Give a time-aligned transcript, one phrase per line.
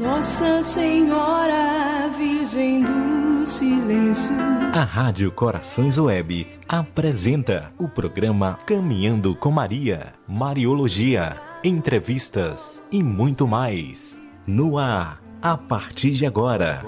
[0.00, 4.32] Nossa Senhora, Virgem do Silêncio.
[4.72, 14.18] A Rádio Corações Web apresenta o programa Caminhando com Maria, Mariologia, entrevistas e muito mais.
[14.46, 16.82] No ar, a partir de agora.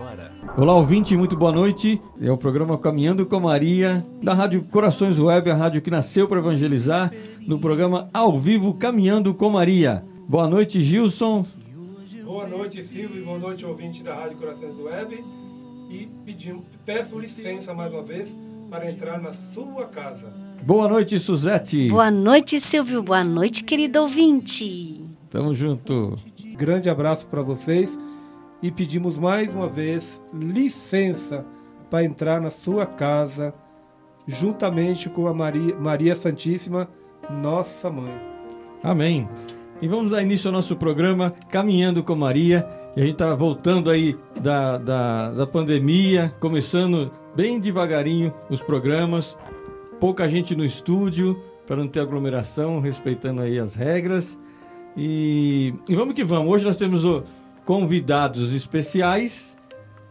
[0.56, 2.00] Olá, ouvinte, muito boa noite.
[2.18, 6.38] É o programa Caminhando com Maria, da Rádio Corações Web, a rádio que nasceu para
[6.38, 7.12] evangelizar,
[7.46, 10.02] no programa Ao Vivo Caminhando com Maria.
[10.26, 11.44] Boa noite, Gilson.
[12.24, 15.24] Boa noite, Silvio, e boa noite, ouvinte da Rádio Corações Web.
[15.90, 18.36] E pedimos, peço licença mais uma vez
[18.70, 20.32] para entrar na sua casa.
[20.62, 21.88] Boa noite, Suzete.
[21.88, 23.02] Boa noite, Silvio.
[23.02, 25.04] Boa noite, querido ouvinte.
[25.28, 26.14] Tamo junto.
[26.56, 27.98] Grande abraço para vocês
[28.62, 31.44] e pedimos mais uma vez licença
[31.90, 33.52] para entrar na sua casa,
[34.28, 36.88] juntamente com a Maria, Maria Santíssima,
[37.28, 38.14] nossa mãe.
[38.82, 39.28] Amém.
[39.82, 42.64] E vamos dar início ao nosso programa Caminhando com Maria.
[42.94, 49.36] E a gente está voltando aí da, da, da pandemia, começando bem devagarinho os programas.
[49.98, 54.38] Pouca gente no estúdio, para não ter aglomeração, respeitando aí as regras.
[54.96, 56.54] E, e vamos que vamos.
[56.54, 57.24] Hoje nós temos o,
[57.64, 59.58] convidados especiais,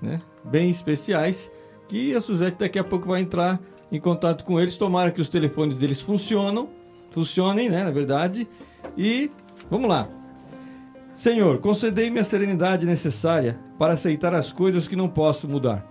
[0.02, 0.20] né?
[0.44, 1.50] bem especiais,
[1.88, 3.58] que a Suzete daqui a pouco vai entrar
[3.90, 4.76] em contato com eles.
[4.76, 6.68] Tomara que os telefones deles funcionam,
[7.10, 8.46] funcionem, né, na verdade.
[8.98, 9.30] E
[9.72, 10.08] vamos lá.
[11.14, 15.86] Senhor, concedei-me a serenidade necessária para aceitar as coisas que não posso mudar,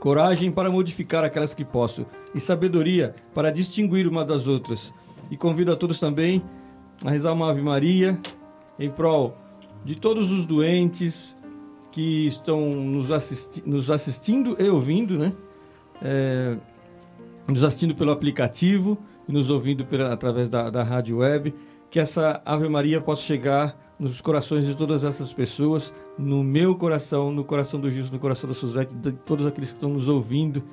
[0.00, 4.92] coragem para modificar aquelas que posso, e sabedoria para distinguir uma das outras.
[5.30, 6.42] E convido a todos também
[7.04, 8.18] a rezar uma Ave Maria
[8.78, 9.36] em prol
[9.84, 11.36] de todos os doentes
[11.90, 15.32] que estão nos, assisti nos assistindo e ouvindo, né?
[16.00, 16.56] É,
[17.46, 21.54] nos assistindo pelo aplicativo e nos ouvindo pela, através da, da rádio web.
[21.92, 27.30] Que essa Ave Maria possa chegar nos corações de todas essas pessoas, no meu coração,
[27.30, 30.64] no coração do Gilson, no coração da Suzette, de todos aqueles que estão nos ouvindo,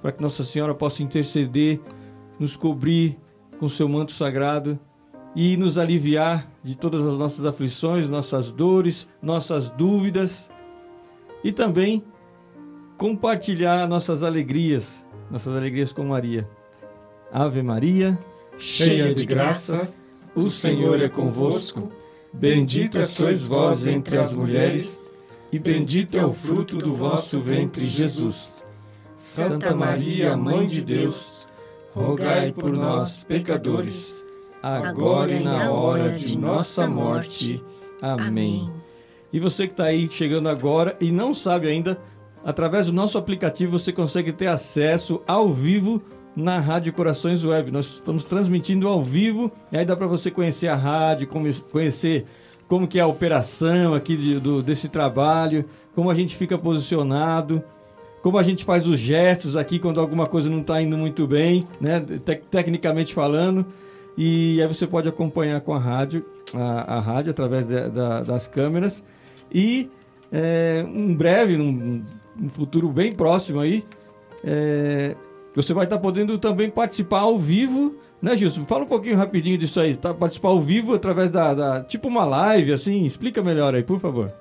[0.00, 1.80] para que Nossa Senhora possa interceder,
[2.38, 3.18] nos cobrir
[3.58, 4.78] com seu manto sagrado
[5.34, 10.50] e nos aliviar de todas as nossas aflições, nossas dores, nossas dúvidas
[11.42, 12.02] e também
[12.96, 16.48] compartilhar nossas alegrias, nossas alegrias com Maria.
[17.32, 18.18] Ave Maria,
[18.58, 19.96] cheia de graça,
[20.38, 21.90] o Senhor é convosco.
[22.32, 25.12] Bendita sois vós entre as mulheres,
[25.50, 28.64] e bendito é o fruto do vosso ventre, Jesus.
[29.16, 31.48] Santa Maria, Mãe de Deus,
[31.92, 34.24] rogai por nós, pecadores,
[34.62, 37.64] agora e na hora de nossa morte.
[38.00, 38.70] Amém.
[39.32, 41.98] E você que está aí chegando agora e não sabe ainda,
[42.44, 46.00] através do nosso aplicativo você consegue ter acesso ao vivo
[46.38, 47.72] na Rádio Corações Web.
[47.72, 51.28] Nós estamos transmitindo ao vivo e aí dá para você conhecer a rádio,
[51.70, 52.26] conhecer
[52.68, 57.62] como que é a operação aqui de, do, desse trabalho, como a gente fica posicionado,
[58.22, 61.64] como a gente faz os gestos aqui quando alguma coisa não está indo muito bem,
[61.80, 62.00] né?
[62.00, 63.66] Tec tecnicamente falando.
[64.16, 66.24] E aí você pode acompanhar com a rádio,
[66.54, 69.04] a, a rádio através de, da, das câmeras.
[69.52, 69.90] E
[70.30, 72.04] é, um breve, um,
[72.40, 73.84] um futuro bem próximo aí,
[74.44, 75.16] é,
[75.62, 78.64] você vai estar podendo também participar ao vivo, né, Gilson?
[78.64, 80.14] Fala um pouquinho rapidinho disso aí, tá?
[80.14, 84.32] Participar ao vivo através da, da, tipo uma live, assim, explica melhor aí, por favor.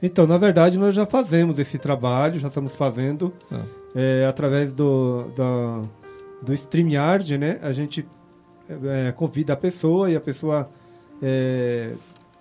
[0.00, 3.62] Então, na verdade, nós já fazemos esse trabalho, já estamos fazendo ah.
[3.92, 5.88] é, através do, do,
[6.42, 7.58] do StreamYard, né?
[7.60, 8.06] A gente
[8.68, 10.68] é, convida a pessoa e a pessoa
[11.20, 11.92] é,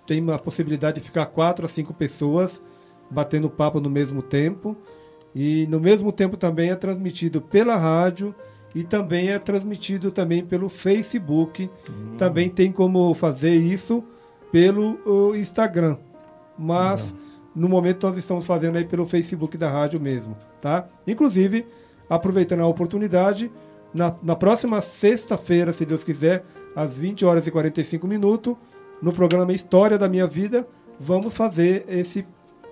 [0.05, 2.61] tem uma possibilidade de ficar quatro a cinco pessoas
[3.09, 4.77] batendo papo no mesmo tempo.
[5.33, 8.35] E no mesmo tempo também é transmitido pela rádio
[8.75, 11.69] e também é transmitido também pelo Facebook.
[11.89, 12.17] Hum.
[12.17, 14.03] Também tem como fazer isso
[14.51, 15.97] pelo Instagram.
[16.57, 17.15] Mas
[17.55, 20.87] no momento nós estamos fazendo aí pelo Facebook da rádio mesmo, tá?
[21.05, 21.65] Inclusive,
[22.09, 23.51] aproveitando a oportunidade,
[23.93, 26.43] na, na próxima sexta-feira, se Deus quiser,
[26.75, 28.55] às 20 horas e 45 minutos,
[29.01, 30.65] no programa História da Minha Vida,
[30.99, 32.25] vamos fazer esse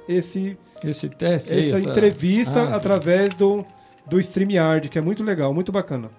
[0.08, 3.66] esse esse teste, essa aí, entrevista ah, através do
[4.10, 6.10] do StreamYard, que é muito legal, muito bacana.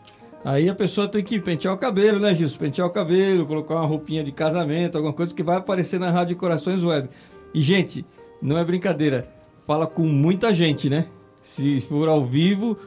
[0.45, 2.59] Aí a pessoa tem que pentear o cabelo, né, Gilson?
[2.59, 6.37] Pentear o cabelo, colocar uma roupinha de casamento, alguma coisa que vai aparecer na Rádio
[6.37, 7.11] Corações Web.
[7.53, 8.07] E, gente,
[8.41, 9.29] não é brincadeira.
[9.67, 11.07] Fala com muita gente, né?
[11.43, 12.79] Se for ao vivo,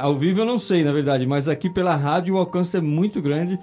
[0.00, 3.20] ao vivo eu não sei, na verdade, mas aqui pela rádio o alcance é muito
[3.20, 3.58] grande.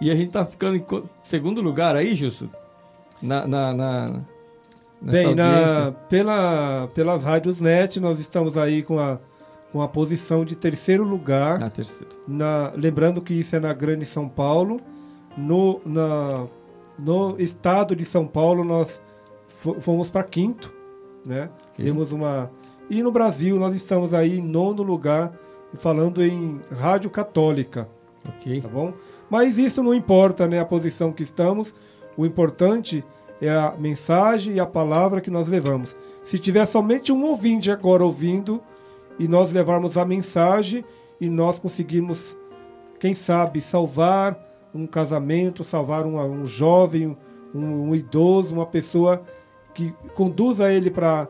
[0.00, 0.84] E a gente tá ficando em
[1.22, 2.48] segundo lugar aí, Gilson?
[3.20, 4.20] Na, na, na
[5.00, 9.18] Bem, na, pela, pelas rádios net, nós estamos aí com a,
[9.72, 11.58] com a posição de terceiro lugar.
[11.58, 12.14] Na terceiro.
[12.26, 14.80] Na, lembrando que isso é na Grande São Paulo.
[15.36, 16.46] No, na,
[16.98, 19.00] no estado de São Paulo, nós
[19.80, 20.72] fomos para quinto.
[21.24, 21.50] né?
[21.72, 21.84] Okay.
[21.84, 22.50] Temos uma
[22.88, 25.32] e no Brasil nós estamos aí em nono lugar
[25.74, 27.88] falando em rádio católica.
[28.26, 28.60] Ok.
[28.60, 28.92] Tá bom?
[29.28, 30.60] Mas isso não importa, né?
[30.60, 31.74] A posição que estamos.
[32.16, 33.04] O importante é
[33.42, 35.96] a mensagem e a palavra que nós levamos.
[36.24, 38.60] Se tiver somente um ouvinte agora ouvindo
[39.18, 40.84] e nós levarmos a mensagem
[41.20, 42.36] e nós conseguirmos,
[42.98, 44.38] quem sabe, salvar
[44.74, 47.16] um casamento, salvar um, um jovem,
[47.54, 49.22] um, um, idoso, uma pessoa
[49.74, 51.28] que conduza ele para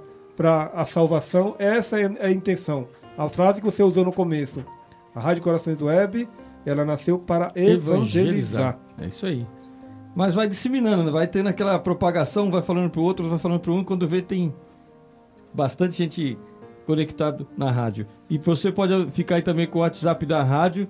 [0.75, 2.87] a salvação, essa é a intenção.
[3.17, 4.65] A frase que você usou no começo,
[5.15, 6.29] a Rádio Corações Web,
[6.65, 8.79] ela nasceu para evangelizar.
[8.79, 8.79] evangelizar.
[8.99, 9.47] É isso aí.
[10.17, 11.11] Mas vai disseminando, né?
[11.11, 14.23] vai tendo aquela propagação, vai falando para o outro, vai falando para um, quando vê
[14.23, 14.53] tem
[15.53, 16.39] bastante gente
[16.87, 18.07] conectado na rádio.
[18.31, 20.89] E você pode ficar aí também com o WhatsApp da rádio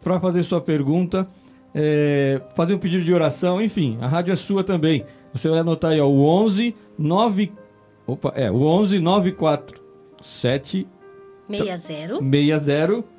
[0.00, 1.28] para fazer sua pergunta,
[1.72, 5.06] é, fazer um pedido de oração, enfim, a rádio é sua também.
[5.32, 7.52] Você vai anotar aí ó, o 11 9
[8.08, 10.88] Opa, é, o 11 947
[11.48, 13.13] 60 60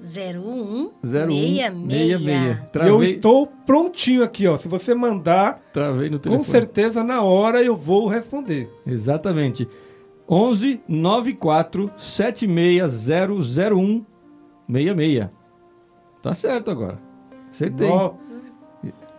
[0.00, 2.58] 01 66.
[2.86, 4.56] Eu estou prontinho aqui, ó.
[4.56, 6.44] Se você mandar, Travei no telefone.
[6.44, 8.70] com certeza na hora eu vou responder.
[8.86, 9.66] Exatamente.
[10.28, 14.04] 11 94 76001
[14.70, 15.28] 66.
[16.22, 16.98] Tá certo agora.
[17.50, 17.88] Acertei.
[17.88, 18.14] No...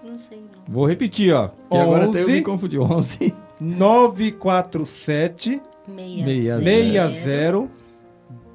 [0.03, 0.47] Não sei não.
[0.67, 1.47] Vou repetir, ó.
[1.49, 2.77] Que 11, agora até eu me confundi.
[2.79, 6.61] 11 947 60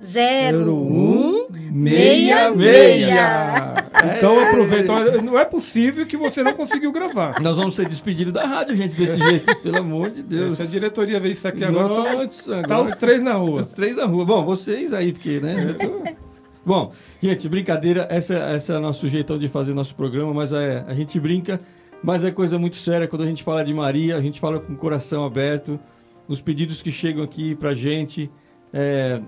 [0.00, 1.31] 60 01
[1.72, 3.08] 66.
[4.16, 5.22] Então aproveita.
[5.22, 7.40] Não é possível que você não conseguiu gravar.
[7.40, 9.56] Nós vamos ser despedidos da rádio, gente, desse jeito.
[9.62, 10.58] Pelo amor de Deus.
[10.58, 13.60] Se a diretoria ver isso aqui agora, tá- Nossa, tá, agora os três na rua.
[13.60, 14.24] Os três na rua.
[14.24, 15.76] Bom, vocês aí, porque, né?
[16.64, 18.06] Bom, gente, brincadeira.
[18.10, 21.60] Essa, essa é o nosso jeitão de fazer nosso programa, mas é, a gente brinca,
[22.02, 23.06] mas é coisa muito séria.
[23.08, 25.78] Quando a gente fala de Maria, a gente fala com o coração aberto.
[26.28, 28.30] Os pedidos que chegam aqui pra gente.
[28.72, 29.20] É,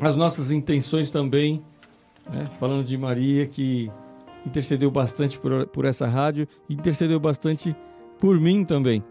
[0.00, 1.62] as nossas intenções também,
[2.32, 2.46] né?
[2.58, 3.90] falando de Maria, que
[4.46, 7.76] intercedeu bastante por, por essa rádio, intercedeu bastante
[8.18, 9.04] por mim também.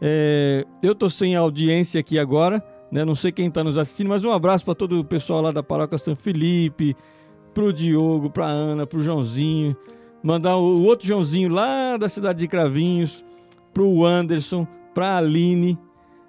[0.00, 3.04] É, eu estou sem audiência aqui agora, né?
[3.04, 5.62] não sei quem está nos assistindo, mas um abraço para todo o pessoal lá da
[5.62, 6.96] Paróquia São Felipe,
[7.52, 9.76] para o Diogo, para a Ana, para o Joãozinho,
[10.22, 13.24] mandar o outro Joãozinho lá da cidade de Cravinhos,
[13.74, 15.78] para o Anderson, para a Aline,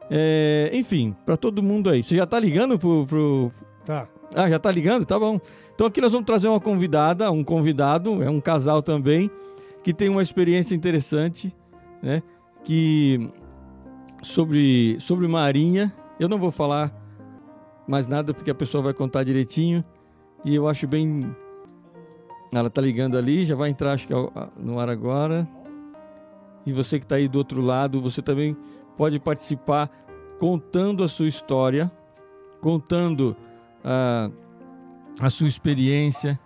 [0.10, 2.04] é, enfim, para todo mundo aí.
[2.04, 3.52] Você já está ligando pro, pro,
[3.86, 4.08] Tá.
[4.34, 5.06] Ah, já tá ligando?
[5.06, 5.40] Tá bom.
[5.74, 9.30] Então aqui nós vamos trazer uma convidada, um convidado, é um casal também,
[9.84, 11.54] que tem uma experiência interessante,
[12.02, 12.22] né?
[12.64, 13.30] Que
[14.22, 16.94] sobre, sobre Marinha, eu não vou falar
[17.88, 19.84] mais nada porque a pessoa vai contar direitinho.
[20.46, 21.20] E eu acho bem.
[22.54, 24.14] Ela tá ligando ali, já vai entrar acho que
[24.58, 25.48] no ar agora.
[26.66, 28.56] E você que está aí do outro lado, você também
[28.98, 29.90] pode participar
[30.38, 31.92] contando a sua história,
[32.60, 33.36] contando
[33.84, 34.30] a,
[35.20, 36.40] a sua experiência,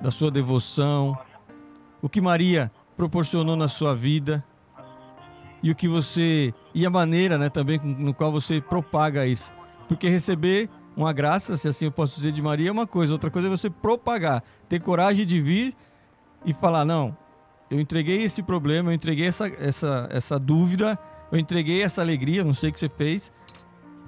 [0.00, 1.16] da sua devoção,
[2.00, 4.44] o que Maria proporcionou na sua vida
[5.62, 9.52] e o que você e a maneira, né, também no qual você propaga isso.
[9.86, 13.30] Porque receber uma graça, se assim eu posso dizer, de Maria é uma coisa, outra
[13.30, 15.76] coisa é você propagar, ter coragem de vir
[16.44, 17.16] e falar: não,
[17.70, 20.98] eu entreguei esse problema, eu entreguei essa, essa, essa dúvida,
[21.30, 23.32] eu entreguei essa alegria, não sei o que você fez,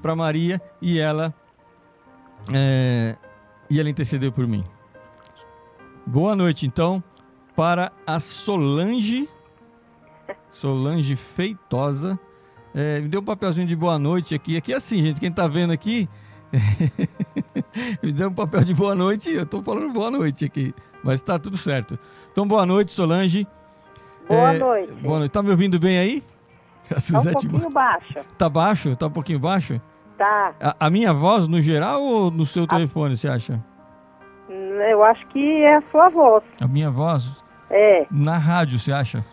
[0.02, 1.34] para Maria e ela
[2.52, 3.16] é,
[3.70, 4.64] e ela intercedeu por mim.
[6.06, 7.02] Boa noite, então,
[7.56, 9.28] para a Solange.
[10.50, 12.18] Solange Feitosa.
[12.74, 14.56] É, me deu um papelzinho de boa noite aqui.
[14.56, 15.20] Aqui é assim, gente.
[15.20, 16.08] Quem tá vendo aqui.
[18.02, 19.30] me deu um papel de boa noite.
[19.30, 20.74] Eu tô falando boa noite aqui.
[21.02, 21.98] Mas tá tudo certo.
[22.32, 23.46] Então, boa noite, Solange.
[24.28, 24.92] Boa é, noite.
[24.94, 25.32] Boa noite.
[25.32, 26.24] Tá me ouvindo bem aí?
[26.94, 28.14] A Suzete tá um pouquinho baixo.
[28.36, 28.96] Tá baixo?
[28.96, 29.80] Tá um pouquinho baixo?
[30.16, 30.52] Tá.
[30.60, 33.60] A, a, minha voz no geral ou no seu telefone, você acha?
[34.48, 36.44] Eu acho que é a sua voz.
[36.60, 37.42] A minha voz?
[37.70, 38.06] É.
[38.10, 39.24] Na rádio, você acha?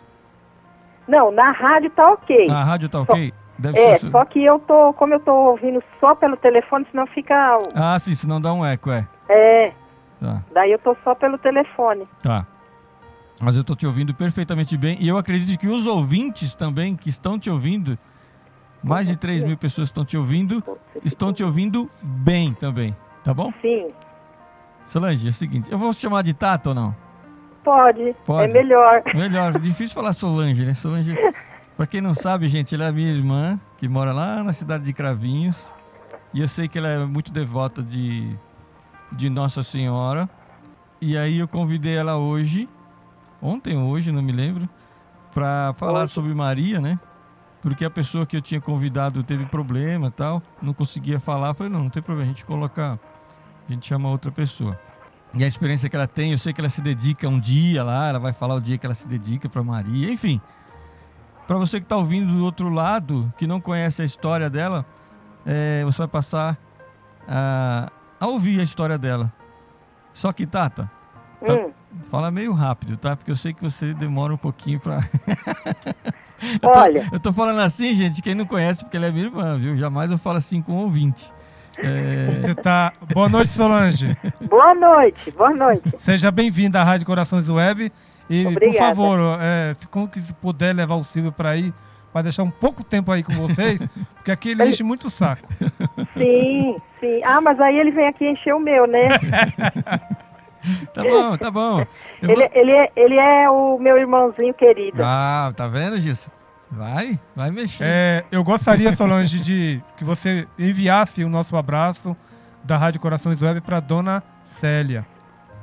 [1.06, 2.46] Não, na rádio tá ok.
[2.46, 3.32] Na rádio tá ok?
[3.58, 4.10] Deve é, ser...
[4.10, 7.54] só que eu tô, como eu tô ouvindo só pelo telefone, senão fica...
[7.74, 9.06] Ah, sim, senão dá um eco, é.
[9.28, 9.72] É.
[10.20, 10.42] Tá.
[10.52, 12.08] Daí eu tô só pelo telefone.
[12.22, 12.46] Tá.
[13.40, 17.08] Mas eu tô te ouvindo perfeitamente bem e eu acredito que os ouvintes também que
[17.08, 17.98] estão te ouvindo
[18.82, 20.62] mais de 3 mil pessoas estão te ouvindo,
[21.04, 23.52] estão te ouvindo bem também, tá bom?
[23.62, 23.88] Sim.
[24.84, 26.96] Solange, é o seguinte, eu vou chamar de Tato ou não?
[27.62, 28.50] Pode, Pode.
[28.50, 29.02] é melhor.
[29.14, 30.74] Melhor, difícil falar Solange, né?
[30.74, 31.16] Solange,
[31.76, 34.92] pra quem não sabe, gente, ela é minha irmã, que mora lá na cidade de
[34.92, 35.72] Cravinhos,
[36.34, 38.36] e eu sei que ela é muito devota de,
[39.12, 40.28] de Nossa Senhora,
[41.00, 42.68] e aí eu convidei ela hoje,
[43.40, 44.68] ontem hoje, não me lembro,
[45.32, 46.98] para falar sobre Maria, né?
[47.62, 51.54] Porque a pessoa que eu tinha convidado teve problema tal, não conseguia falar.
[51.54, 52.98] Falei, não, não tem problema, a gente coloca,
[53.68, 54.78] a gente chama outra pessoa.
[55.32, 58.08] E a experiência que ela tem, eu sei que ela se dedica um dia lá,
[58.08, 60.40] ela vai falar o dia que ela se dedica para Maria, enfim.
[61.46, 64.84] Para você que está ouvindo do outro lado, que não conhece a história dela,
[65.46, 66.58] é, você vai passar
[67.28, 69.32] a, a, ouvir a história dela.
[70.12, 70.90] Só que, Tata,
[71.44, 71.72] tá, hum.
[72.10, 73.16] fala meio rápido, tá?
[73.16, 75.00] Porque eu sei que você demora um pouquinho para.
[76.62, 77.08] Olha.
[77.12, 79.76] eu tô falando assim, gente, quem não conhece, porque ela é minha irmã, viu?
[79.76, 81.30] Jamais eu falo assim com um ouvinte.
[81.78, 82.40] É...
[82.40, 82.92] Você tá...
[83.12, 84.16] Boa noite, Solange.
[84.48, 85.90] boa noite, boa noite.
[85.98, 87.92] Seja bem-vinda à Rádio Corações Web.
[88.28, 88.78] E, Obrigada.
[88.78, 91.72] por favor, é, se puder levar o Silvio para aí,
[92.12, 93.80] para deixar um pouco tempo aí com vocês,
[94.14, 95.46] porque aqui ele enche muito o saco.
[96.16, 97.20] Sim, sim.
[97.24, 99.08] Ah, mas aí ele vem aqui encher o meu, né?
[100.94, 101.84] tá bom, tá bom.
[102.22, 102.50] Ele, vou...
[102.54, 105.02] ele, é, ele é o meu irmãozinho querido.
[105.02, 106.30] Ah, tá vendo, Gilson?
[106.70, 107.84] Vai, vai mexer.
[107.84, 112.16] É, eu gostaria, Solange, de que você enviasse o nosso abraço
[112.64, 115.06] da Rádio Corações Web para dona Célia.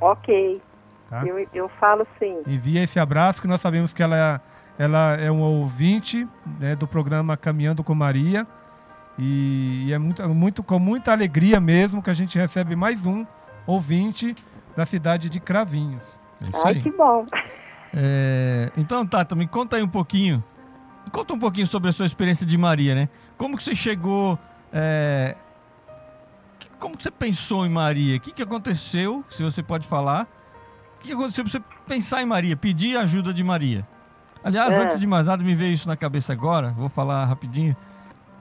[0.00, 0.62] Ok.
[1.08, 1.24] Tá?
[1.26, 2.42] Eu, eu falo sim.
[2.46, 6.26] Envia esse abraço, que nós sabemos que ela é, ela é um ouvinte
[6.60, 8.46] né, do programa Caminhando com Maria.
[9.18, 13.26] E, e é muito, muito, com muita alegria mesmo que a gente recebe mais um
[13.66, 14.34] ouvinte
[14.80, 16.02] da cidade de Cravinhos.
[16.42, 16.82] É isso Ai, aí.
[16.82, 17.26] que bom.
[17.92, 20.42] É, então, Tata, me conta aí um pouquinho
[21.10, 23.08] Conta um pouquinho sobre a sua experiência de Maria, né?
[23.36, 24.38] Como que você chegou...
[24.72, 25.36] É...
[26.78, 28.16] Como que você pensou em Maria?
[28.16, 30.28] O que, que aconteceu, se você pode falar?
[30.96, 33.86] O que aconteceu para você pensar em Maria, pedir a ajuda de Maria?
[34.42, 34.82] Aliás, é.
[34.82, 37.76] antes de mais nada, me veio isso na cabeça agora, vou falar rapidinho.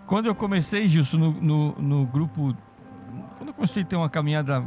[0.05, 2.55] Quando eu comecei, Gilson, no, no, no grupo...
[3.38, 4.63] Quando eu comecei a ter uma caminhada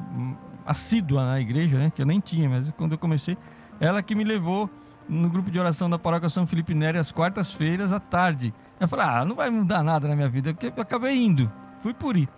[0.67, 1.93] assídua na igreja, né?
[1.95, 3.37] Que eu nem tinha, mas quando eu comecei,
[3.81, 4.71] ela que me levou
[5.09, 8.55] no grupo de oração da paróquia São Felipe Neri às quartas-feiras à tarde.
[8.79, 11.51] Eu falei, ah, não vai mudar nada na minha vida, porque eu acabei indo.
[11.81, 12.29] Fui por ir.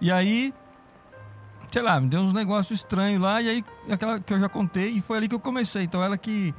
[0.00, 0.52] E aí,
[1.70, 4.90] sei lá, me deu uns negócios estranhos lá, e aí aquela que eu já contei,
[4.90, 5.84] e foi ali que eu comecei.
[5.84, 6.54] Então ela que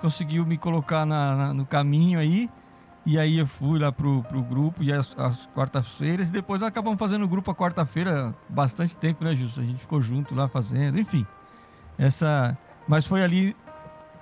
[0.00, 2.50] conseguiu me colocar na, na, no caminho aí.
[3.06, 6.98] E aí eu fui lá pro, pro grupo, e às, às quartas-feiras, e depois acabamos
[6.98, 9.60] fazendo o grupo a quarta-feira bastante tempo, né, Justo?
[9.60, 11.24] A gente ficou junto lá fazendo, enfim.
[11.96, 12.58] Essa.
[12.88, 13.56] Mas foi ali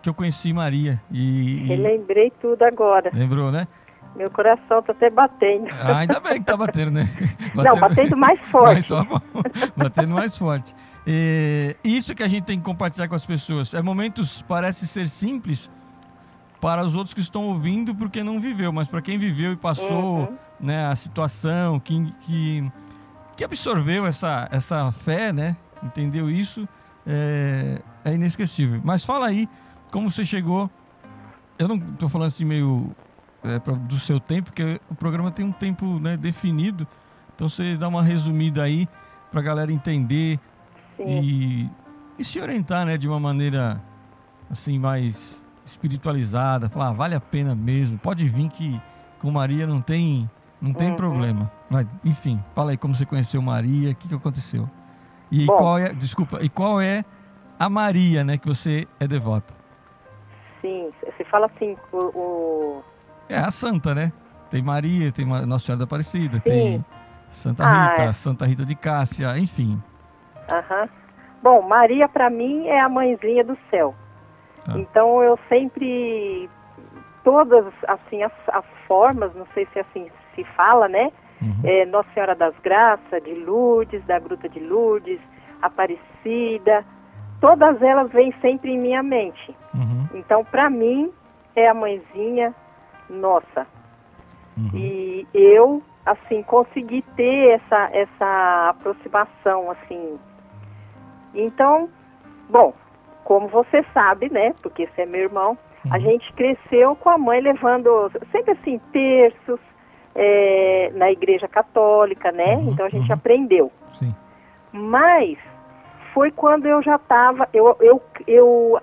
[0.03, 1.01] que eu conheci Maria.
[1.11, 1.77] E, e...
[1.77, 3.11] lembrei tudo agora.
[3.15, 3.67] Lembrou, né?
[4.15, 5.67] Meu coração tá até batendo.
[5.73, 7.09] Ah, ainda bem que tá batendo, né?
[7.55, 7.65] Batendo...
[7.75, 8.93] Não, batendo mais forte.
[8.93, 10.75] Mais, batendo mais forte.
[11.07, 13.73] E isso que a gente tem que compartilhar com as pessoas.
[13.73, 15.71] É momentos, parece ser simples
[16.65, 20.21] para os outros que estão ouvindo porque não viveu, mas para quem viveu e passou
[20.21, 20.39] uhum.
[20.59, 22.73] né, a situação, que, que,
[23.37, 25.59] que absorveu essa, essa fé, né?
[25.83, 26.67] Entendeu isso,
[27.07, 28.81] é, é inesquecível.
[28.83, 29.47] Mas fala aí
[29.93, 30.71] como você chegou.
[31.59, 32.97] Eu não estou falando assim meio
[33.43, 36.89] é, pra, do seu tempo, porque o programa tem um tempo né, definido.
[37.35, 38.89] Então você dá uma resumida aí
[39.31, 40.41] para a galera entender
[40.99, 41.69] e,
[42.19, 43.83] e, se orientar né, de uma maneira
[44.51, 46.69] assim mais espiritualizada.
[46.69, 47.99] Falar, ah, vale a pena mesmo.
[47.99, 48.81] Pode vir que
[49.19, 50.29] com Maria não tem,
[50.61, 50.97] não tem uhum.
[50.97, 51.51] problema.
[51.71, 54.69] Mas, enfim, fala aí como você conheceu Maria, o que, que aconteceu.
[55.31, 57.05] E Bom, qual é, desculpa, e qual é
[57.59, 59.65] a Maria, né, que você é devota?
[60.65, 62.83] assim, você fala assim, o, o...
[63.29, 64.13] É a santa, né?
[64.51, 66.43] Tem Maria, tem Nossa Senhora da Aparecida, Sim.
[66.43, 66.85] tem
[67.29, 68.13] Santa ah, Rita, é.
[68.13, 69.83] Santa Rita de Cássia, enfim.
[70.51, 70.89] Aham.
[71.43, 73.95] Bom, Maria para mim é a mãezinha do céu.
[74.65, 74.79] Tá.
[74.79, 76.49] Então eu sempre
[77.23, 81.11] todas assim as, as, formas, não sei se assim se fala, né?
[81.41, 81.61] Uhum.
[81.65, 85.21] É, Nossa Senhora das Graças, de Lourdes, da Gruta de Lourdes,
[85.63, 86.85] Aparecida,
[87.41, 89.57] todas elas vêm sempre em minha mente.
[89.75, 90.09] Uhum.
[90.15, 91.13] Então, para mim,
[91.57, 92.55] é a mãezinha
[93.09, 93.67] nossa.
[94.57, 94.71] Uhum.
[94.75, 100.19] E eu, assim, consegui ter essa, essa aproximação, assim.
[101.35, 101.89] Então,
[102.49, 102.73] bom,
[103.25, 105.95] como você sabe, né, porque você é meu irmão, uhum.
[105.95, 109.61] a gente cresceu com a mãe levando, sempre assim, terços,
[110.15, 112.57] é, na igreja católica, né?
[112.57, 112.71] Uhum.
[112.71, 113.15] Então a gente uhum.
[113.15, 113.73] aprendeu.
[113.95, 114.15] Sim.
[114.73, 115.39] Mas
[116.13, 118.79] foi quando eu já estava, eu, eu, eu,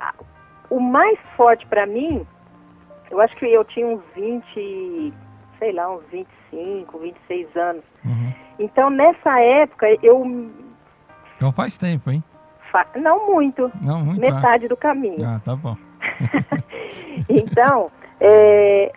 [0.69, 2.25] o mais forte para mim,
[3.09, 5.13] eu acho que eu tinha uns 20,
[5.59, 7.83] sei lá, uns 25, 26 anos.
[8.03, 8.33] Uhum.
[8.59, 10.51] Então nessa época eu.
[11.37, 12.23] Então faz tempo, hein?
[12.71, 12.85] Fa...
[12.95, 13.71] Não muito.
[13.81, 14.19] Não muito.
[14.19, 14.69] Metade ah.
[14.69, 15.25] do caminho.
[15.25, 15.75] Ah, tá bom.
[17.29, 18.91] então, é,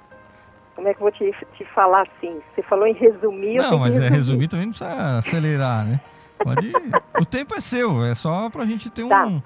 [0.74, 2.40] como é que eu vou te, te falar assim?
[2.54, 3.56] Você falou em resumir.
[3.56, 4.06] Não, mas resumir.
[4.06, 6.00] é resumir também não precisa acelerar, né?
[6.38, 6.72] Pode.
[7.20, 9.26] o tempo é seu, é só pra gente ter tá.
[9.26, 9.42] um.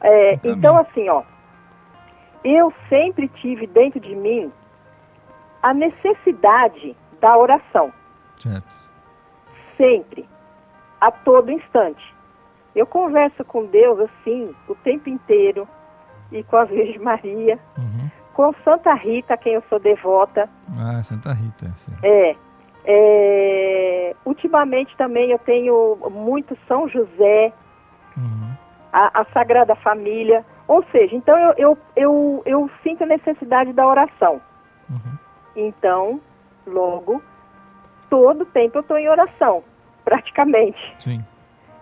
[0.00, 1.22] É, um então, assim, ó.
[2.44, 4.52] Eu sempre tive dentro de mim
[5.62, 7.90] a necessidade da oração.
[8.38, 8.74] Certo.
[9.78, 10.28] Sempre.
[11.00, 12.13] A todo instante.
[12.74, 15.66] Eu converso com Deus assim o tempo inteiro
[16.32, 18.10] e com a Virgem Maria, Uhum.
[18.32, 20.48] com Santa Rita, quem eu sou devota.
[20.78, 21.70] Ah, Santa Rita.
[21.76, 21.92] Sim.
[22.02, 22.34] É,
[22.86, 27.52] é, ultimamente também eu tenho muito São José,
[28.16, 28.52] Uhum.
[28.92, 30.44] a, a Sagrada Família.
[30.66, 34.40] Ou seja, então eu, eu, eu, eu sinto a necessidade da oração.
[34.90, 35.18] Uhum.
[35.56, 36.20] Então,
[36.66, 37.22] logo,
[38.08, 39.62] todo tempo eu estou em oração,
[40.04, 40.96] praticamente.
[40.98, 41.22] Sim.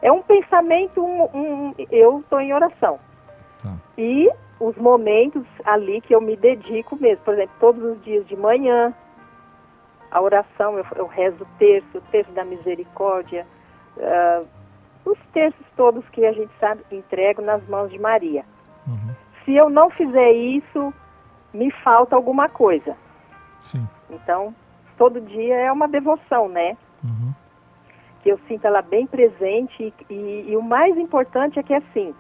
[0.03, 2.99] É um pensamento, um, um- eu estou em oração.
[3.63, 3.75] Tá.
[3.97, 4.29] E
[4.61, 8.93] os momentos ali que eu me dedico mesmo, por exemplo, todos os dias de manhã,
[10.11, 13.47] a oração, eu, eu rezo o terço, o terço da misericórdia,
[13.99, 14.41] ah,
[15.05, 18.45] os terços todos que a gente sabe, entrego nas mãos de Maria.
[18.87, 19.15] Uhum.
[19.45, 20.93] Se eu não fizer isso,
[21.53, 22.97] me falta alguma coisa.
[23.63, 23.89] Sim.
[24.11, 24.55] Então,
[24.97, 26.77] todo dia é uma devoção, né?
[27.03, 27.33] Uhum.
[28.23, 32.15] Que eu sinto ela bem presente e, e- e o mais importante é que assim,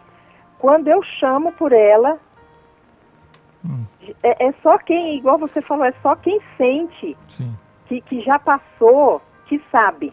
[0.58, 2.18] quando eu chamo por ela,
[3.64, 3.84] Hum.
[4.22, 7.54] é, é só quem, igual você falou, é só quem sente Sim.
[7.86, 10.12] que, que já passou que sabe.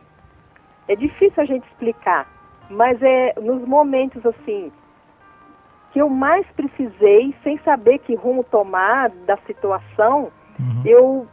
[0.88, 2.28] É difícil a gente explicar,
[2.70, 4.72] mas é nos momentos assim
[5.92, 10.82] que eu mais precisei, sem saber que rumo tomar da situação, Uhum.
[10.86, 11.28] eu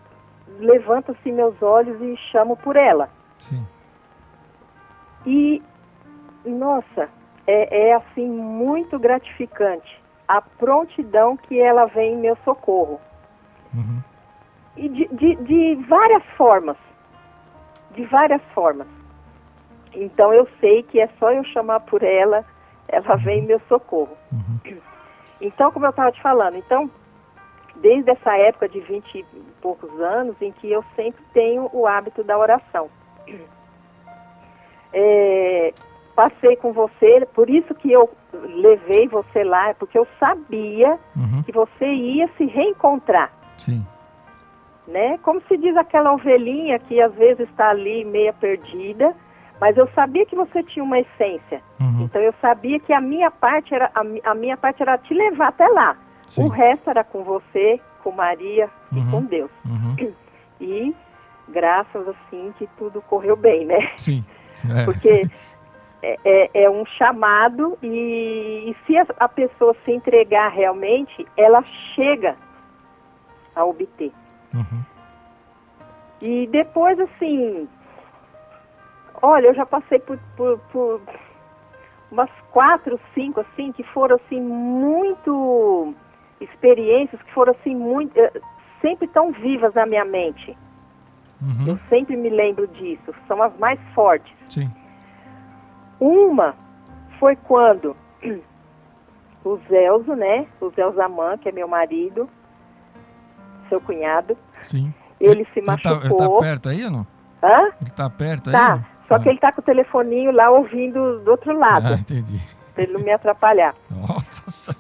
[0.61, 3.11] levanto assim meus olhos e chamo por ela.
[3.39, 3.67] Sim.
[5.27, 5.63] E,
[6.45, 7.09] nossa,
[7.47, 13.01] é, é assim muito gratificante a prontidão que ela vem em meu socorro.
[13.75, 14.03] Uhum.
[14.77, 16.77] E de, de, de várias formas.
[17.93, 18.87] De várias formas.
[19.95, 22.45] Então eu sei que é só eu chamar por ela,
[22.89, 24.17] ela vem em meu socorro.
[24.33, 24.77] Uhum.
[25.39, 26.91] Então, como eu estava te falando, então,
[27.77, 29.25] desde essa época de 20 e
[29.61, 32.89] poucos anos, em que eu sempre tenho o hábito da oração.
[34.99, 35.75] É,
[36.15, 41.43] passei com você, por isso que eu levei você lá, porque eu sabia Uhum.
[41.43, 43.85] que você ia se reencontrar, Sim.
[44.89, 45.19] né?
[45.23, 49.15] Como se diz aquela ovelhinha que às vezes está ali meia perdida,
[49.61, 51.61] mas eu sabia que você tinha uma essência.
[51.79, 52.05] Uhum.
[52.05, 55.49] Então eu sabia que a minha parte era a, a minha parte era te levar
[55.49, 55.97] até lá.
[56.27, 56.45] Sim.
[56.45, 58.99] O resto era com você, com Maria Uhum.
[58.99, 59.51] e com Deus.
[59.67, 60.13] Uhum.
[60.61, 60.95] E
[61.49, 63.91] graças assim que tudo correu bem, né?
[63.99, 64.25] Sim.
[64.77, 64.85] É.
[64.85, 65.29] Porque
[66.03, 71.63] é, é- é um chamado e, e se a, a pessoa se entregar realmente, ela
[71.95, 72.37] chega
[73.55, 74.13] a obter.
[74.55, 74.83] Uhum.
[76.23, 77.69] E depois, assim,
[79.23, 81.01] olha, eu já passei por, por, por
[82.11, 85.95] umas quatro, cinco, assim, que foram, assim, muito
[86.41, 88.33] experiências, que foram, assim, muito, eh,
[88.81, 90.57] sempre tão vivas na minha mente.
[91.43, 91.79] Eu Uhum.
[91.89, 94.33] sempre me lembro disso, são as mais fortes.
[94.49, 94.71] Sim.
[96.01, 96.55] Uma
[97.19, 97.97] foi quando
[99.45, 102.29] o Zelzo, né, o Zelzo Aman, que é meu marido,
[103.69, 104.93] seu cunhado, Sim.
[105.21, 106.05] ele se Ele tá, machucou.
[106.05, 107.07] ele tá perto aí ou não?
[107.43, 107.71] Hã?
[107.81, 108.53] Ele tá perto aí?
[108.53, 108.85] Tá, ou não?
[109.09, 109.21] só Ah.
[109.21, 112.41] que ele tá com o telefoninho lá ouvindo do outro lado, Ah, entendi.
[112.75, 113.75] pra ele não me atrapalhar.
[113.91, 114.73] Nossa,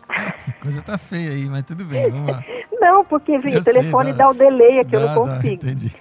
[0.61, 2.42] coisa tá feia aí, mas tudo bem, vamos lá.
[2.81, 5.35] Não, porque Eu o telefone sei, dá- dá o delay aqui, eu Dá, não dá,
[5.37, 5.55] consigo.
[5.55, 5.97] entendi.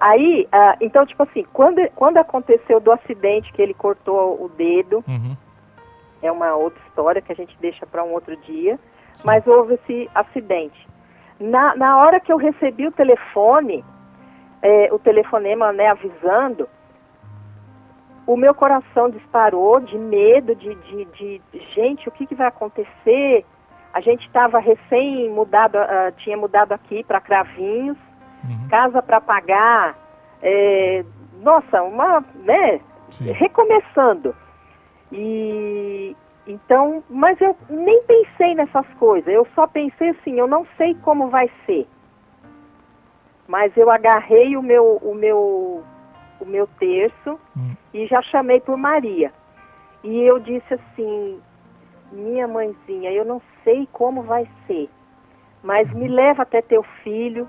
[0.00, 5.02] Aí, ah, então, tipo assim, quando, quando aconteceu do acidente que ele cortou o dedo,
[5.08, 5.36] Uhum.
[6.22, 8.78] é uma outra história que a gente deixa para um outro dia,
[9.14, 9.26] Sim.
[9.26, 10.86] mas houve esse acidente.
[11.40, 13.84] Na, na hora que eu recebi o telefone,
[14.62, 16.68] é, o telefonema né, avisando,
[18.26, 21.42] o meu coração disparou de medo, de, de, de
[21.74, 23.44] gente, o que, que vai acontecer?
[23.94, 27.96] A gente estava recém mudado, ah, tinha mudado aqui para Cravinhos,
[28.48, 28.68] Uhum.
[28.68, 29.96] casa para pagar,
[30.42, 31.04] é,
[31.40, 32.80] nossa, uma, né,
[33.10, 33.32] Sim.
[33.32, 34.34] recomeçando.
[35.12, 39.32] E então, mas eu nem pensei nessas coisas.
[39.32, 41.86] Eu só pensei assim, eu não sei como vai ser.
[43.48, 45.84] Mas eu agarrei o meu o meu
[46.40, 47.74] o meu terço Hum.
[47.94, 49.32] e já chamei por Maria.
[50.04, 51.40] E eu disse assim:
[52.12, 54.88] "Minha mãezinha, eu não sei como vai ser,
[55.62, 57.48] mas me leva até teu filho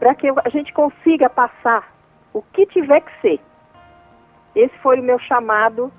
[0.00, 1.92] para que a gente consiga passar
[2.32, 3.40] o que tiver que ser."
[4.56, 5.92] Esse foi o meu chamado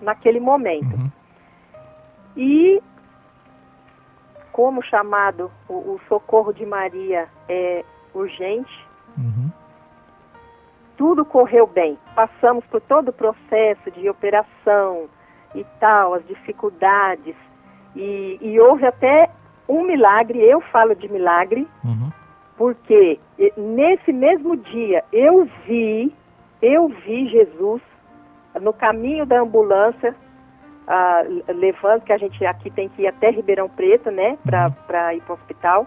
[0.00, 0.94] naquele momento.
[0.96, 1.10] Uhum.
[2.36, 2.80] E
[4.52, 7.84] como o chamado, o, o socorro de Maria é
[8.14, 9.50] urgente, Uhum.
[10.96, 11.98] tudo correu bem.
[12.14, 15.08] Passamos por todo o processo de operação
[15.54, 17.34] e tal, as dificuldades.
[17.96, 19.28] E, e houve até
[19.68, 22.10] um milagre, eu falo de milagre, Uhum.
[22.58, 23.20] Porque
[23.56, 26.12] nesse mesmo dia eu vi,
[26.60, 27.80] eu vi Jesus
[28.60, 30.12] no caminho da ambulância,
[30.88, 35.12] uh, levando, que a gente aqui tem que ir até Ribeirão Preto, né, para uhum.
[35.12, 35.86] ir para o hospital.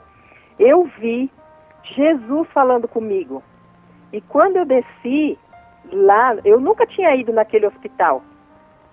[0.58, 1.30] Eu vi
[1.84, 3.44] Jesus falando comigo.
[4.14, 5.38] E quando eu desci
[5.92, 8.24] lá, eu nunca tinha ido naquele hospital,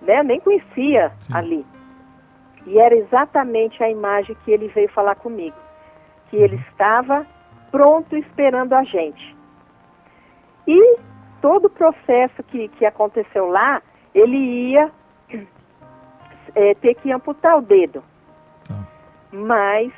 [0.01, 1.33] né, eu nem conhecia Sim.
[1.33, 1.65] ali.
[2.65, 5.55] E era exatamente a imagem que ele veio falar comigo,
[6.29, 6.61] que ele uhum.
[6.69, 7.25] estava
[7.71, 9.35] pronto esperando a gente.
[10.67, 10.97] E
[11.41, 13.81] todo o processo que, que aconteceu lá,
[14.13, 14.37] ele
[14.71, 14.91] ia
[16.55, 18.03] é, ter que amputar o dedo.
[18.67, 18.87] Tá.
[19.31, 19.91] Mas,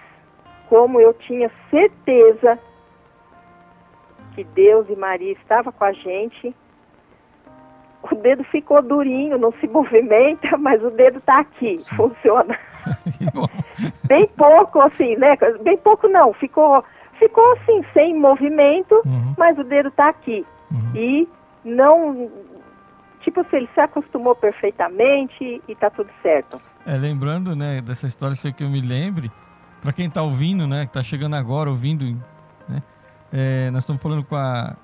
[0.70, 2.60] como eu tinha certeza
[4.34, 6.56] que Deus e Maria estavam com a gente,
[8.04, 11.96] o dedo ficou durinho, não se movimenta, mas o dedo está aqui, Sim.
[11.96, 12.58] funciona.
[14.08, 15.38] bem pouco, assim, né?
[15.62, 16.84] Bem pouco não, ficou,
[17.22, 19.36] ficou assim, sem movimento, uhum.
[19.38, 20.44] mas o dedo está aqui.
[20.72, 20.96] Uhum.
[20.96, 21.30] E
[21.64, 22.32] não.
[23.22, 26.60] Tipo assim, ele se acostumou perfeitamente e está tudo certo.
[26.86, 29.32] É, lembrando, né, dessa história, sei que eu me lembre,
[29.80, 32.04] para quem está ouvindo, né, que está chegando agora, ouvindo,
[32.68, 32.82] né,
[33.32, 34.76] é, nós estamos falando com a,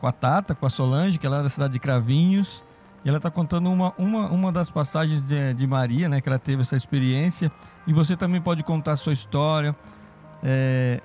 [0.00, 2.64] com a Tata, com a Solange, que é lá da cidade de Cravinhos,
[3.04, 6.20] e ela está contando uma, uma, uma das passagens de, de, Maria, né?
[6.20, 7.52] Que ela teve essa experiência.
[7.86, 9.76] E você também pode contar a sua história,
[10.42, 11.00] é,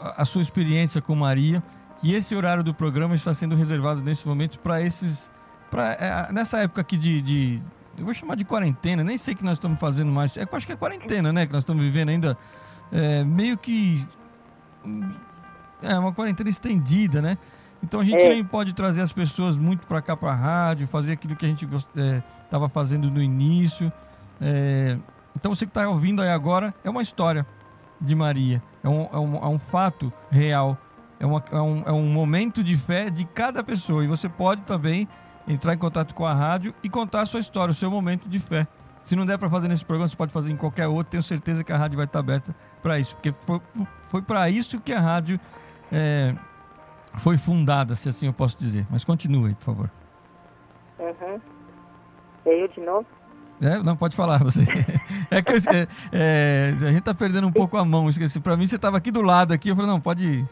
[0.00, 1.62] a, sua experiência com Maria.
[1.98, 5.30] Que esse horário do programa está sendo reservado nesse momento para esses.
[5.70, 7.62] Pra, é, nessa época aqui de, de,
[7.96, 10.36] Eu vou chamar de quarentena, nem sei que nós estamos fazendo mais.
[10.36, 11.46] É, acho que é quarentena, né?
[11.46, 12.36] Que nós estamos vivendo ainda.
[12.92, 14.06] É, meio que.
[15.82, 17.38] É uma quarentena estendida, né?
[17.82, 18.28] Então a gente é.
[18.28, 21.48] nem pode trazer as pessoas muito para cá para a rádio, fazer aquilo que a
[21.48, 23.92] gente estava é, fazendo no início.
[24.40, 24.98] É,
[25.34, 27.46] então você que está ouvindo aí agora é uma história
[28.00, 30.76] de Maria, é um, é um, é um fato real,
[31.18, 34.04] é, uma, é, um, é um momento de fé de cada pessoa.
[34.04, 35.08] E você pode também
[35.48, 38.38] entrar em contato com a rádio e contar a sua história, o seu momento de
[38.38, 38.66] fé.
[39.04, 41.12] Se não der para fazer nesse programa, você pode fazer em qualquer outro.
[41.12, 43.60] Tenho certeza que a rádio vai estar aberta para isso, porque foi,
[44.08, 45.38] foi para isso que a rádio
[45.92, 46.34] é,
[47.16, 48.84] foi fundada, se assim eu posso dizer.
[48.90, 49.90] Mas continue, por favor.
[50.98, 51.40] Uhum.
[52.44, 53.06] Eu de novo?
[53.60, 54.62] É, não, pode falar você.
[55.28, 58.08] É que eu, é, é, a gente tá perdendo um pouco a mão.
[58.08, 58.38] Esqueci.
[58.38, 59.70] Para mim, você estava aqui do lado aqui.
[59.70, 60.44] Eu falei, não, pode,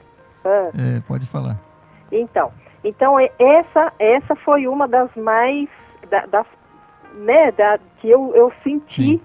[0.45, 0.71] ah.
[0.75, 1.61] é, pode falar.
[2.11, 5.69] Então, então essa, essa foi uma das mais,
[6.11, 6.47] da, das,
[7.15, 9.21] né, da, que eu, eu senti Sim.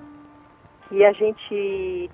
[0.88, 2.10] que a gente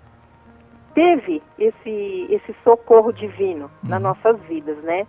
[0.93, 3.89] teve esse, esse socorro divino uhum.
[3.89, 5.05] nas nossas vidas, né?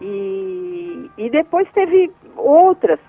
[0.00, 3.00] E, e depois teve outras.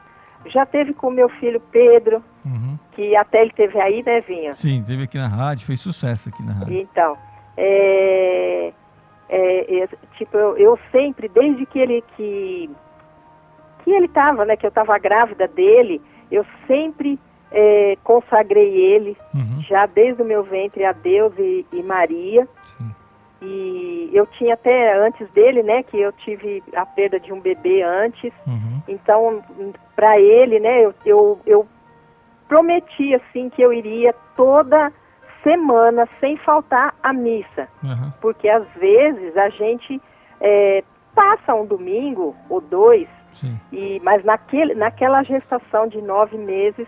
[0.47, 2.77] Já teve com meu filho Pedro, uhum.
[2.91, 4.53] que até ele teve aí, né, Vinha?
[4.53, 6.77] Sim, teve aqui na rádio, fez sucesso aqui na rádio.
[6.77, 7.17] Então,
[7.57, 8.73] é,
[9.29, 12.69] é, é, tipo, eu, eu, sempre, desde que ele que,
[13.83, 17.19] que ele estava, né, que eu estava grávida dele, eu sempre
[17.51, 19.61] é, consagrei ele, uhum.
[19.61, 22.47] já desde o meu ventre, a Deus e, e Maria.
[22.63, 22.91] Sim.
[23.45, 27.83] E eu tinha até antes dele, né, que eu tive a perda de um bebê
[27.83, 28.33] antes.
[28.47, 28.81] Uhum.
[28.87, 29.43] Então,
[29.95, 31.67] para ele, né, eu, eu, eu
[32.47, 34.91] prometi, assim, que eu iria toda
[35.43, 37.67] semana, sem faltar a missa.
[37.83, 38.11] Uhum.
[38.19, 40.01] Porque às vezes a gente
[40.41, 43.59] é, passa um domingo ou dois, Sim.
[43.71, 46.87] e, mas naquele, naquela gestação de nove meses,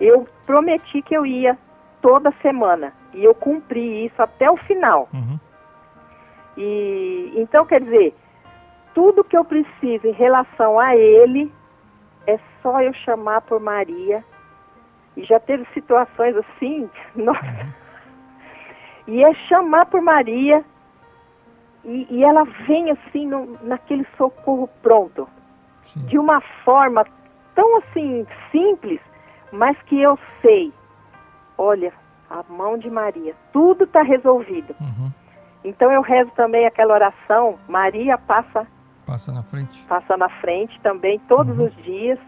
[0.00, 1.58] eu prometi que eu ia
[2.00, 5.08] toda semana e eu cumpri isso até o final.
[5.12, 5.38] Uhum.
[6.56, 8.14] E então quer dizer,
[8.94, 11.52] tudo que eu preciso em relação a ele
[12.26, 14.24] é só eu chamar por Maria.
[15.16, 17.40] E já teve situações assim, nossa.
[17.40, 17.72] Uhum.
[19.08, 20.64] E é chamar por Maria
[21.84, 25.28] e, e ela vem assim no, naquele socorro pronto.
[25.84, 26.00] Sim.
[26.06, 27.06] De uma forma
[27.54, 29.00] tão assim simples
[29.52, 30.72] mas que eu sei,
[31.56, 31.92] olha,
[32.28, 34.74] a mão de Maria, tudo está resolvido.
[34.80, 35.10] Uhum.
[35.66, 38.64] Então eu rezo também aquela oração, Maria passa
[39.04, 41.66] passa na frente, passa na frente também todos uhum.
[41.66, 42.18] os dias.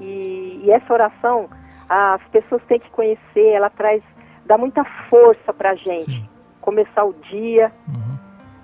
[0.00, 1.48] E, e, essa oração
[1.88, 4.02] as pessoas têm que conhecer, ela traz,
[4.46, 6.28] dá muita força para a gente Sim.
[6.60, 7.72] começar o dia.
[7.88, 8.18] Uhum.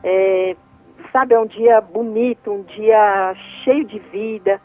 [0.05, 0.57] É,
[1.13, 4.61] sabe, é um dia bonito, um dia cheio de vida,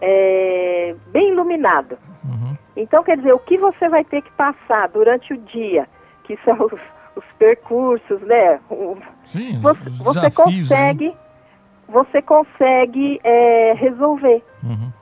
[0.00, 1.98] é, bem iluminado.
[2.24, 2.56] Uhum.
[2.76, 5.88] Então, quer dizer, o que você vai ter que passar durante o dia,
[6.24, 6.80] que são os,
[7.16, 8.60] os percursos, né?
[9.24, 11.16] Sim, você, você consegue, aí.
[11.88, 14.92] você consegue é, resolver, uhum.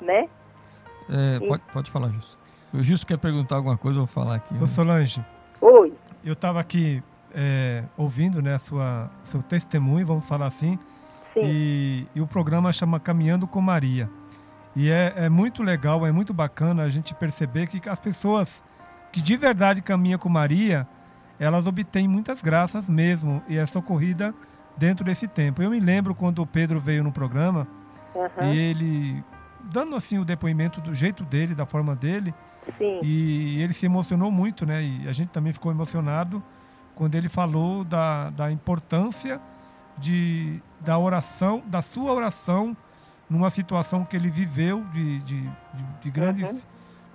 [0.00, 0.28] né?
[1.08, 2.38] É, pode, pode falar, Justo.
[2.72, 4.54] O Justo quer perguntar alguma coisa, eu vou falar aqui.
[4.60, 5.24] Ô, Solange.
[5.60, 5.92] Oi.
[6.24, 7.02] Eu estava aqui
[7.34, 10.78] é, ouvindo né, sua, seu testemunho, vamos falar assim.
[11.34, 11.40] Sim.
[11.44, 14.08] E, e o programa chama Caminhando com Maria.
[14.76, 18.62] E é, é, muito legal, é muito bacana a gente perceber que as pessoas
[19.14, 20.88] que de verdade caminham com Maria,
[21.38, 24.34] elas obtêm muitas graças mesmo e é socorrida
[24.76, 25.62] dentro desse tempo.
[25.62, 27.64] Eu me lembro quando o Pedro veio no programa,
[28.12, 28.52] uhum.
[28.52, 29.22] ele
[29.62, 32.34] dando assim o depoimento do jeito dele, da forma dele,
[32.76, 32.98] Sim.
[33.04, 34.82] e ele se emocionou muito, né?
[34.82, 36.42] E a gente também ficou emocionado
[36.96, 39.40] quando ele falou da, da importância
[39.96, 42.76] de, da oração, da sua oração
[43.30, 46.60] numa situação que ele viveu de, de, de, de grandes, uhum.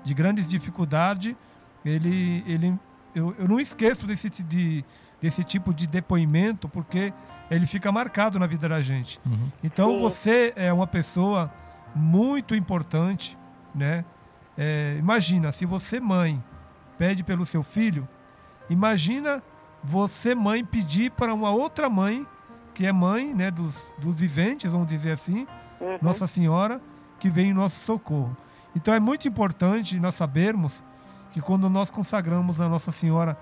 [0.05, 1.35] de grandes dificuldades.
[1.85, 2.79] Ele, ele,
[3.15, 4.83] eu, eu não esqueço desse, de,
[5.21, 7.13] desse tipo de depoimento, porque
[7.49, 9.19] ele fica marcado na vida da gente.
[9.25, 9.49] Uhum.
[9.63, 11.51] Então você é uma pessoa
[11.95, 13.37] muito importante,
[13.73, 14.05] né?
[14.57, 16.43] É, imagina, se você mãe
[16.97, 18.07] pede pelo seu filho,
[18.69, 19.41] imagina
[19.81, 22.27] você mãe pedir para uma outra mãe
[22.73, 25.45] que é mãe, né, dos, dos viventes, vamos dizer assim,
[25.81, 25.97] uhum.
[26.01, 26.81] Nossa Senhora,
[27.19, 28.35] que vem em nosso socorro.
[28.75, 30.83] Então é muito importante nós sabermos
[31.31, 33.37] que quando nós consagramos a Nossa Senhora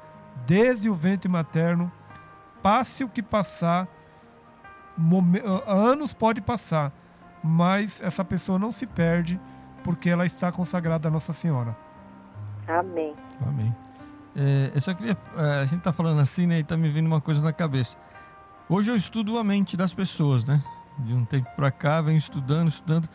[0.46, 1.92] desde o ventre materno,
[2.62, 3.88] passe o que passar,
[5.66, 6.92] anos pode passar,
[7.44, 9.40] mas essa pessoa não se perde
[9.84, 11.76] porque ela está consagrada a Nossa Senhora.
[12.68, 13.16] Amém.
[13.46, 13.74] Amém.
[14.36, 15.18] É, eu só queria.
[15.36, 16.58] É, a gente está falando assim, né?
[16.58, 17.96] E está me vindo uma coisa na cabeça.
[18.70, 20.62] Hoje eu estudo a mente das pessoas, né?
[21.00, 23.08] De um tempo para cá, venho estudando, estudando.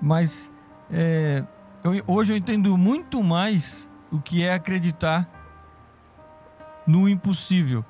[0.00, 0.52] Mas
[0.90, 1.44] é,
[1.82, 5.28] eu, hoje eu entendo muito mais o que é acreditar
[6.86, 7.84] no impossível.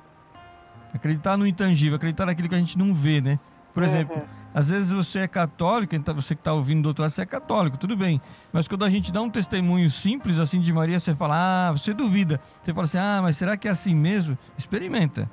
[0.91, 3.39] Acreditar no intangível, acreditar naquilo que a gente não vê, né?
[3.73, 3.89] Por uhum.
[3.89, 4.21] exemplo,
[4.53, 7.25] às vezes você é católico, então você que está ouvindo do outro lado, você é
[7.25, 8.19] católico, tudo bem.
[8.51, 11.35] Mas quando a gente dá um testemunho simples assim de Maria, você fala,
[11.67, 12.41] ah, você duvida.
[12.63, 14.37] Você fala assim, ah, mas será que é assim mesmo?
[14.57, 15.29] Experimenta.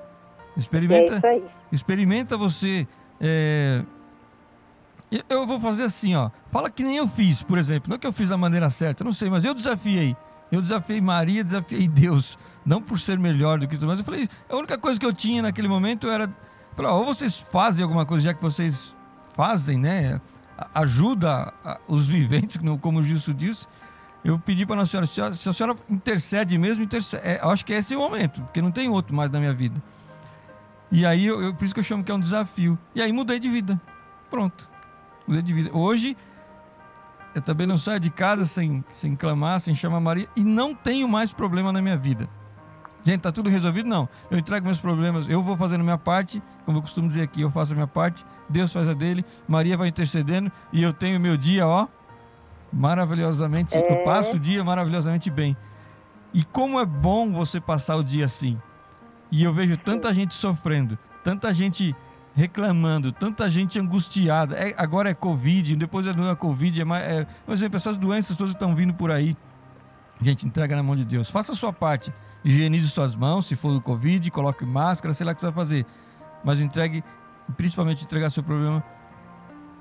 [0.57, 1.27] Experimenta.
[1.27, 2.87] É experimenta você.
[3.19, 3.83] É...
[5.29, 6.31] Eu vou fazer assim, ó.
[6.51, 7.89] Fala que nem eu fiz, por exemplo.
[7.89, 10.17] Não que eu fiz da maneira certa, não sei, mas eu desafiei.
[10.53, 12.39] Eu desafiei Maria, desafiei Deus.
[12.65, 15.13] Não por ser melhor do que tudo, mas eu falei, a única coisa que eu
[15.13, 16.31] tinha naquele momento era.
[16.75, 18.97] Falar, ou vocês fazem alguma coisa, já que vocês
[19.35, 20.21] fazem, né?
[20.75, 21.53] Ajuda
[21.89, 23.67] os viventes, como o Gilson disse.
[24.23, 27.79] Eu pedi para a senhora, se a senhora intercede mesmo, intercede, é, acho que é
[27.79, 29.83] esse o momento, porque não tem outro mais na minha vida.
[30.93, 32.79] E aí, eu, eu, por isso que eu chamo que é um desafio.
[32.95, 33.81] E aí mudei de vida.
[34.31, 34.69] Pronto.
[35.27, 35.77] Mudei de vida.
[35.77, 36.17] Hoje,
[37.35, 41.09] eu também não saio de casa sem, sem clamar, sem chamar Maria, e não tenho
[41.09, 42.29] mais problema na minha vida.
[43.05, 43.89] Gente, tá tudo resolvido?
[43.89, 44.09] Não.
[44.31, 47.41] Eu entrego meus problemas, eu vou fazendo a minha parte, como eu costumo dizer aqui,
[47.41, 51.19] eu faço a minha parte, Deus faz a dele, Maria vai intercedendo e eu tenho
[51.19, 51.89] meu dia, ó,
[52.73, 53.81] maravilhosamente, é.
[53.81, 55.57] eu passo o dia maravilhosamente bem.
[56.33, 58.59] E como é bom você passar o dia assim.
[59.31, 61.95] E eu vejo tanta gente sofrendo, tanta gente
[62.35, 64.57] reclamando, tanta gente angustiada.
[64.57, 67.05] É, agora é Covid, depois é, não Covid, é mais.
[67.05, 69.37] É, mas exemplo, essas doenças todas estão vindo por aí.
[70.21, 71.29] Gente, entrega na mão de Deus.
[71.29, 72.13] Faça a sua parte.
[72.45, 75.55] Higienize suas mãos, se for do Covid, coloque máscara, sei lá o que você vai
[75.55, 75.87] fazer.
[76.45, 77.05] Mas entregue,
[77.57, 78.83] principalmente entregar seu problema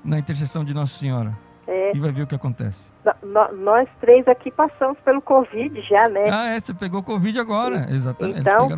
[0.04, 1.38] na intercessão de Nossa Senhora.
[1.72, 1.92] É.
[1.96, 2.94] E vai ver o que acontece.
[3.24, 6.26] No, nós três aqui passamos pelo Covid já, né?
[6.32, 7.94] Ah, é, você pegou Covid agora, Sim.
[7.94, 8.42] exatamente.
[8.42, 8.70] Então,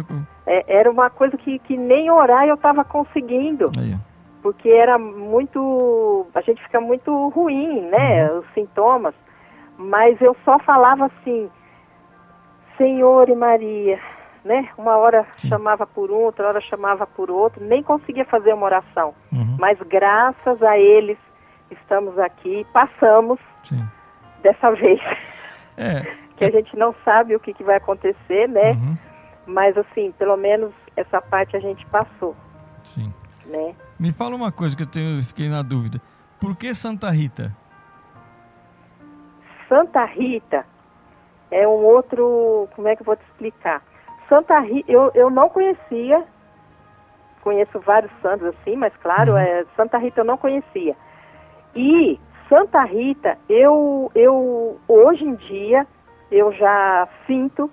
[0.46, 3.72] é, era uma coisa que, que nem orar eu estava conseguindo.
[3.78, 3.96] Aí.
[4.42, 6.28] Porque era muito.
[6.36, 8.30] A gente fica muito ruim, né?
[8.30, 8.40] Uhum.
[8.40, 9.16] Os sintomas
[9.78, 11.50] mas eu só falava assim,
[12.78, 14.00] Senhor e Maria,
[14.44, 14.70] né?
[14.78, 15.50] Uma hora Sim.
[15.50, 19.14] chamava por um, outra hora chamava por outro, nem conseguia fazer uma oração.
[19.32, 19.58] Uhum.
[19.60, 21.18] Mas graças a eles
[21.74, 23.86] estamos aqui, passamos Sim.
[24.42, 25.00] dessa vez.
[25.78, 26.02] É.
[26.38, 28.72] que a gente não sabe o que, que vai acontecer, né?
[28.72, 28.98] Uhum.
[29.46, 32.36] Mas assim, pelo menos essa parte a gente passou.
[32.84, 33.14] Sim.
[33.46, 33.76] Né?
[34.00, 36.02] Me fala uma coisa que eu tenho, fiquei na dúvida.
[36.40, 37.56] Por que Santa Rita?
[39.68, 40.66] Santa Rita
[41.52, 43.82] é um outro, como é que eu vou te explicar?
[44.28, 46.24] Santa Rita, eu, eu não conhecia,
[47.42, 49.38] conheço vários santos assim, mas claro, uhum.
[49.38, 50.96] é, Santa Rita eu não conhecia.
[51.76, 55.88] E Santa Rita, eu, eu hoje em dia,
[56.32, 57.70] eu já sinto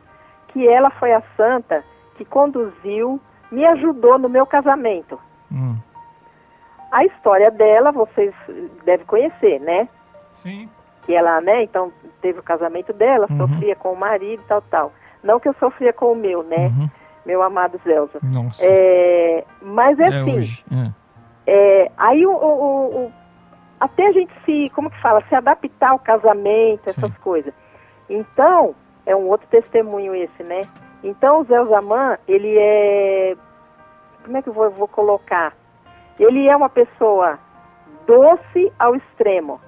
[0.49, 1.85] que ela foi a santa
[2.17, 5.19] que conduziu, me ajudou no meu casamento.
[5.51, 5.77] Uhum.
[6.91, 8.35] A história dela vocês
[8.85, 9.89] devem conhecer, né?
[10.31, 10.69] Sim
[11.11, 13.39] que ela, né, então teve o casamento dela, uhum.
[13.39, 14.93] sofria com o marido e tal, tal.
[15.23, 16.89] Não que eu sofria com o meu, né, uhum.
[17.27, 18.19] meu amado Zelza.
[18.23, 18.65] Nossa.
[18.65, 20.93] É, mas é, é assim, é.
[21.47, 21.93] é.
[21.97, 23.13] aí o, o, o,
[23.81, 27.21] até a gente se, como que fala, se adaptar ao casamento, essas Sim.
[27.23, 27.55] coisas.
[28.09, 28.75] Então,
[29.07, 30.69] é um outro testemunho esse, né?
[31.03, 33.37] Então o Zé Zaman, ele é.
[34.25, 35.55] Como é que eu vou, vou colocar?
[36.19, 37.39] Ele é uma pessoa
[38.07, 39.61] doce ao extremo.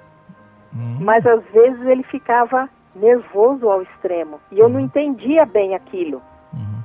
[0.75, 0.98] Uhum.
[1.01, 4.38] Mas às vezes ele ficava nervoso ao extremo.
[4.51, 6.22] E eu não entendia bem aquilo.
[6.53, 6.83] Uhum.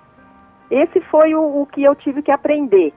[0.72, 2.94] Esse foi o, o, que eu tive que aprender.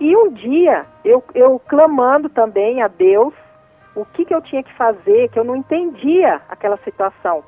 [0.00, 3.34] E um dia, eu, eu clamando também a Deus,
[3.94, 7.42] o que, que eu tinha que fazer, que eu não entendia aquela situação.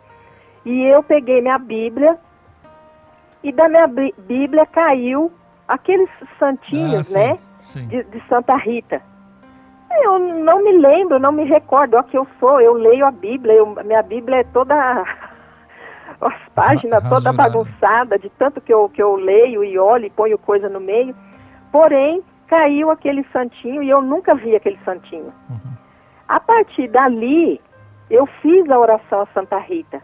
[0.64, 2.18] E eu peguei minha Bíblia,
[3.42, 5.32] e da minha Bíblia caiu
[5.66, 7.38] aqueles santinhos, ah, né?
[7.62, 7.86] Sim.
[7.86, 9.00] De, de, Santa Rita.
[10.02, 11.96] Eu não me lembro, não me recordo.
[11.96, 14.74] Ó, que eu sou, eu leio a Bíblia, eu, minha Bíblia é toda.
[16.20, 20.36] as páginas toda bagunçada, de tanto que eu, que eu leio e olho e ponho
[20.36, 21.14] coisa no meio.
[21.72, 25.32] Porém, caiu aquele santinho e eu nunca vi aquele santinho.
[25.48, 25.79] Uhum.
[26.30, 27.60] A partir dali,
[28.08, 30.00] eu fiz a oração a Santa Rita.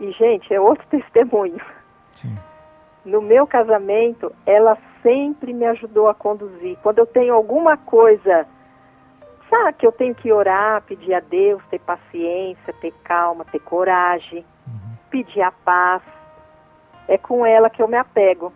[0.00, 1.60] E, gente, é outro testemunho.
[2.12, 2.34] Sim.
[3.04, 6.78] No meu casamento, ela sempre me ajudou a conduzir.
[6.82, 8.46] Quando eu tenho alguma coisa,
[9.50, 14.46] sabe, que eu tenho que orar, pedir a Deus, ter paciência, ter calma, ter coragem,
[14.66, 14.96] uhum.
[15.10, 16.02] pedir a paz,
[17.06, 18.50] é com ela que eu me apego.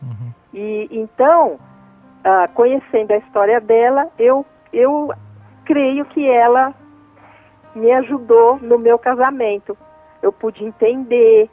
[0.00, 0.32] Uhum.
[0.54, 1.60] E então,
[2.24, 5.12] ah, conhecendo a história dela, eu, eu
[5.64, 6.74] creio que ela
[7.74, 9.76] me ajudou no meu casamento.
[10.22, 11.48] Eu pude entender,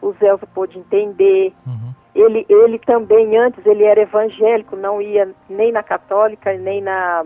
[0.00, 1.52] o Zelso pôde entender.
[1.66, 1.92] Uhum.
[2.14, 7.24] Ele, ele também, antes, ele era evangélico, não ia nem na católica, nem na,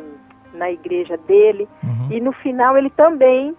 [0.52, 1.68] na igreja dele.
[1.82, 2.08] Uhum.
[2.10, 3.56] E no final ele também,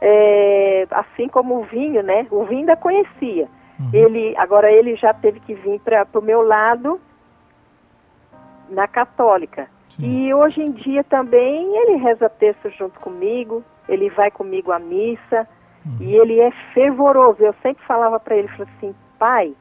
[0.00, 2.26] é, assim como o vinho, né?
[2.30, 3.48] O vinho ainda conhecia.
[3.78, 3.90] Uhum.
[3.92, 7.00] Ele, agora ele já teve que vir para o meu lado
[8.68, 9.68] na católica.
[9.96, 10.26] Sim.
[10.26, 15.48] E hoje em dia também ele reza texto junto comigo, ele vai comigo à missa.
[15.84, 15.96] Uhum.
[16.00, 17.42] E ele é fervoroso.
[17.42, 19.54] Eu sempre falava para ele, falei assim, pai,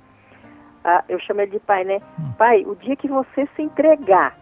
[0.84, 2.02] ah, eu chamo ele de pai, né?
[2.20, 2.32] Uhum.
[2.34, 4.38] Pai, o dia que você se entregar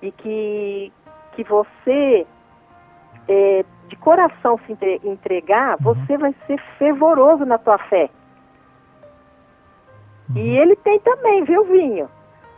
[0.00, 0.92] e que,
[1.32, 2.26] que você
[3.28, 4.72] é, de coração se
[5.04, 5.94] entregar, uhum.
[5.94, 8.08] você vai ser fervoroso na tua fé.
[10.34, 10.62] E uhum.
[10.62, 12.08] ele tem também, viu, Vinho?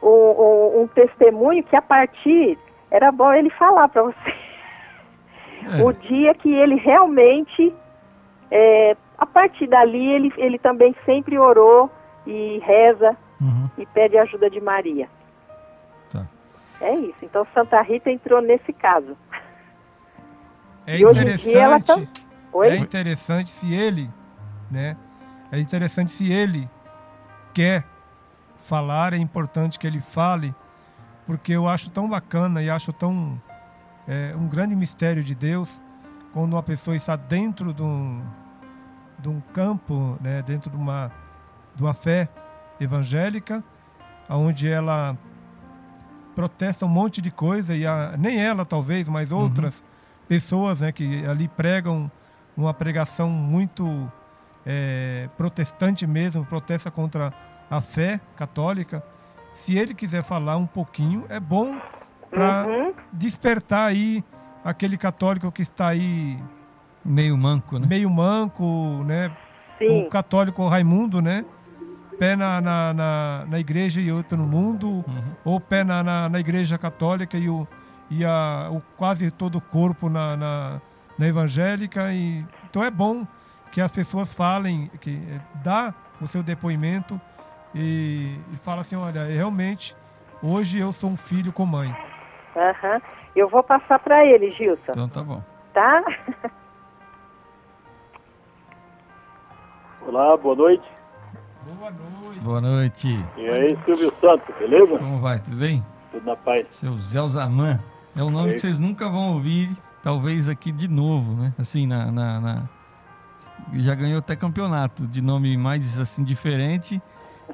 [0.02, 2.58] Um, um, um, testemunho que a partir
[2.90, 4.34] era bom ele falar para você.
[5.78, 5.82] É.
[5.82, 7.74] O dia que ele realmente
[8.50, 11.90] é, a partir dali, ele, ele também sempre orou
[12.26, 13.70] e reza uhum.
[13.76, 15.08] e pede ajuda de Maria.
[16.10, 16.26] Tá.
[16.80, 17.18] É isso.
[17.22, 19.16] Então, Santa Rita entrou nesse caso.
[20.86, 21.86] É e interessante.
[21.86, 22.00] Tá...
[22.64, 24.10] É interessante se ele,
[24.70, 24.96] né?
[25.52, 26.68] É interessante se ele
[27.54, 27.84] quer
[28.60, 30.54] falar, é importante que ele fale,
[31.26, 33.40] porque eu acho tão bacana e acho tão
[34.06, 35.80] é, um grande mistério de Deus
[36.32, 38.22] quando uma pessoa está dentro de um,
[39.18, 41.10] de um campo, né, dentro de uma,
[41.74, 42.28] de uma fé
[42.80, 43.64] evangélica,
[44.28, 45.16] onde ela
[46.34, 49.38] protesta um monte de coisa, e a, nem ela talvez, mas uhum.
[49.38, 49.86] outras uhum.
[50.28, 52.10] pessoas né, que ali pregam
[52.56, 54.10] uma pregação muito
[54.64, 57.32] é, protestante mesmo, protesta contra
[57.70, 59.02] a fé católica.
[59.52, 61.80] Se ele quiser falar um pouquinho, é bom
[62.30, 62.94] para uhum.
[63.12, 64.24] despertar aí
[64.64, 66.38] aquele católico que está aí
[67.04, 67.86] Meio manco, né?
[67.86, 69.34] Meio manco, né?
[69.78, 70.02] Sim.
[70.02, 71.44] O católico Raimundo, né?
[72.18, 75.22] Pé na, na, na, na igreja e outro no mundo, uhum.
[75.42, 77.66] ou pé na, na, na, igreja católica e, o,
[78.10, 80.80] e a, o quase todo o corpo na, na,
[81.18, 82.12] na evangélica.
[82.12, 83.26] E, então é bom
[83.72, 87.18] que as pessoas falem, que eh, dá o seu depoimento
[87.74, 89.96] e, e fala assim, olha, realmente,
[90.42, 91.88] hoje eu sou um filho com mãe.
[92.56, 93.00] Uhum.
[93.34, 94.90] Eu vou passar para ele, Gilson.
[94.90, 95.42] Então tá bom.
[95.72, 96.02] Tá?
[100.06, 100.90] Olá, boa noite.
[101.62, 102.40] Boa noite.
[102.40, 103.16] Boa noite.
[103.36, 104.98] E aí, Silvio Santos, beleza?
[104.98, 105.38] Como vai?
[105.38, 105.84] Tudo bem?
[106.10, 106.66] Tudo na paz.
[106.70, 107.78] Seu Zé Zaman.
[108.16, 109.70] É um nome que vocês nunca vão ouvir,
[110.02, 111.54] talvez aqui de novo, né?
[111.56, 112.68] Assim, na, na, na...
[113.74, 117.00] Já ganhou até campeonato de nome mais assim diferente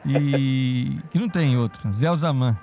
[0.05, 1.93] e que não tem outro.
[1.93, 2.57] Zé Zaman.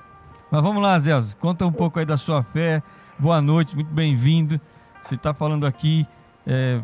[0.51, 1.11] Mas vamos lá, Zé.
[1.39, 2.83] Conta um pouco aí da sua fé.
[3.17, 4.59] Boa noite, muito bem-vindo.
[5.01, 6.07] Você está falando aqui
[6.45, 6.81] é,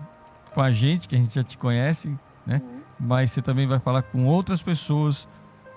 [0.54, 2.62] com a gente, que a gente já te conhece, né?
[3.00, 5.28] mas você também vai falar com outras pessoas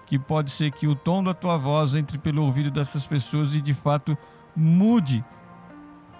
[0.07, 3.61] que pode ser que o tom da tua voz entre pelo ouvido dessas pessoas e
[3.61, 4.19] de fato
[4.55, 5.25] mude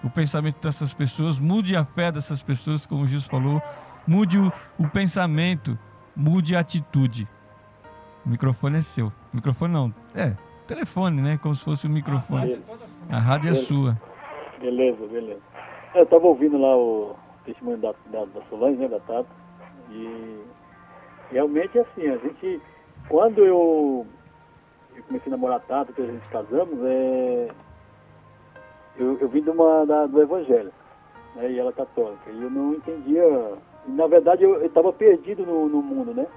[0.03, 3.61] o pensamento dessas pessoas, mude a fé dessas pessoas, como o Jesus falou,
[4.07, 5.77] mude o, o pensamento,
[6.15, 7.27] mude a atitude.
[8.25, 9.07] O microfone é seu.
[9.07, 10.33] O microfone não, é,
[10.67, 11.37] telefone, né?
[11.41, 12.61] Como se fosse o um microfone.
[13.09, 13.97] A rádio é sua.
[14.59, 15.41] Beleza, beleza.
[15.93, 17.15] Eu estava ouvindo lá o
[17.45, 19.27] testemunho da, da, da Solange, né, da Tata,
[19.91, 20.39] e
[21.31, 22.61] realmente assim, a gente
[23.09, 24.05] quando eu,
[24.95, 27.49] eu comecei a namorar Tata, que a gente casamos, é,
[28.97, 30.71] eu, eu vim de uma, da, do Evangelho,
[31.35, 33.23] né, e ela é católica, e eu não entendia,
[33.87, 36.27] na verdade eu estava perdido no, no, mundo, né,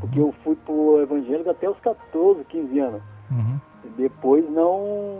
[0.00, 3.58] porque eu fui pro Evangelho até os 14, 15 anos, uhum.
[3.96, 5.18] depois não,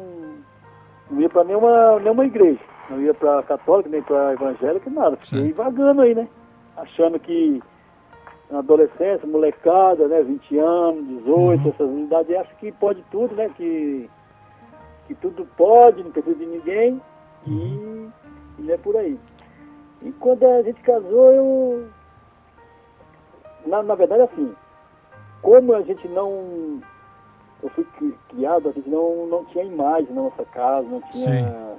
[1.10, 2.60] não ia para nenhuma, nenhuma igreja,
[2.90, 5.52] não ia para católica, nem para evangélica, nada, fiquei Sim.
[5.52, 6.28] vagando aí, né,
[6.76, 7.62] achando que
[8.50, 11.70] na adolescência, molecada, né, 20 anos, 18, uhum.
[11.70, 14.08] essas idades, acho que pode tudo, né, que
[15.06, 17.00] que tudo pode, não precisa de ninguém
[17.46, 18.08] e,
[18.58, 19.18] e é por aí.
[20.02, 21.88] E quando a gente casou, eu.
[23.66, 24.54] Na, na verdade, assim,
[25.42, 26.80] como a gente não.
[27.62, 27.86] Eu fui
[28.28, 31.76] criado, a gente não, não tinha imagem na nossa casa, não tinha.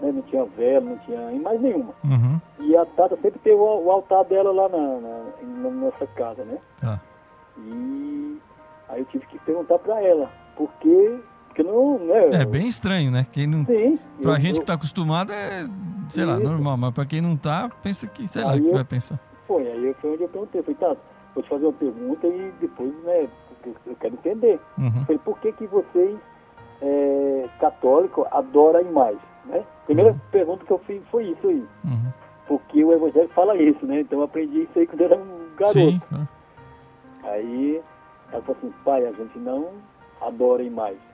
[0.00, 1.94] Né, não tinha vela, não tinha imagem nenhuma.
[2.04, 2.40] Uhum.
[2.60, 6.42] E a Tata sempre teve o, o altar dela lá na, na, na nossa casa,
[6.44, 6.58] né?
[6.82, 6.98] Ah.
[7.58, 8.38] E
[8.88, 11.20] aí eu tive que perguntar para ela, por que
[11.50, 12.40] porque não, né?
[12.40, 13.26] É bem estranho, né?
[13.30, 13.98] Quem não, Sim.
[14.22, 15.66] Pra eu, gente que tá acostumado é,
[16.08, 18.84] sei lá, normal, mas pra quem não tá, pensa que, sei aí lá, que vai
[18.84, 19.18] pensar.
[19.94, 20.96] Foi, aí foi onde eu perguntei, falei, tá,
[21.34, 23.28] vou te fazer uma pergunta e depois, né,
[23.86, 24.60] eu quero entender.
[24.78, 25.04] Uhum.
[25.04, 26.18] Falei, por que que vocês,
[26.80, 29.64] é, católicos, adoram a imagem, né?
[29.86, 30.18] Primeira uhum.
[30.30, 31.66] pergunta que eu fiz foi isso aí.
[31.84, 32.12] Uhum.
[32.46, 34.00] Porque o Evangelho fala isso, né?
[34.00, 35.78] Então eu aprendi isso aí quando eu era um garoto.
[35.78, 36.00] Sim.
[37.22, 37.82] Aí
[38.32, 39.68] ela falou assim, pai, a gente não
[40.20, 41.10] adora a imagem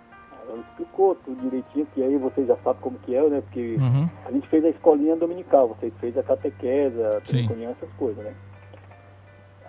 [0.48, 3.40] ela explicou tudo direitinho, que aí você já sabe como que é, né?
[3.40, 4.08] Porque uhum.
[4.24, 8.34] a gente fez a escolinha dominical, você fez a catequese, a comunhão, essas coisas, né?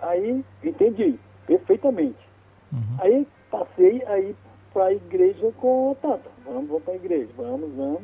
[0.02, 2.18] Aí entendi perfeitamente.
[2.72, 2.96] Uhum.
[2.98, 4.36] Aí passei aí
[4.72, 6.30] para a igreja com o Tata.
[6.44, 8.02] Vamos, vamos para a igreja, vamos, vamos.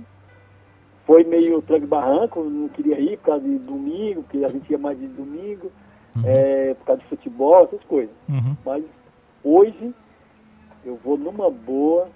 [1.07, 4.78] Foi meio tranque barranco, não queria ir por causa de domingo, porque a gente ia
[4.78, 5.70] mais de domingo,
[6.16, 6.22] uhum.
[6.24, 8.14] é, por causa de futebol, essas coisas.
[8.28, 8.57] Uhum.
[8.64, 8.84] Mas
[9.42, 9.95] hoje
[10.84, 12.09] eu vou numa boa,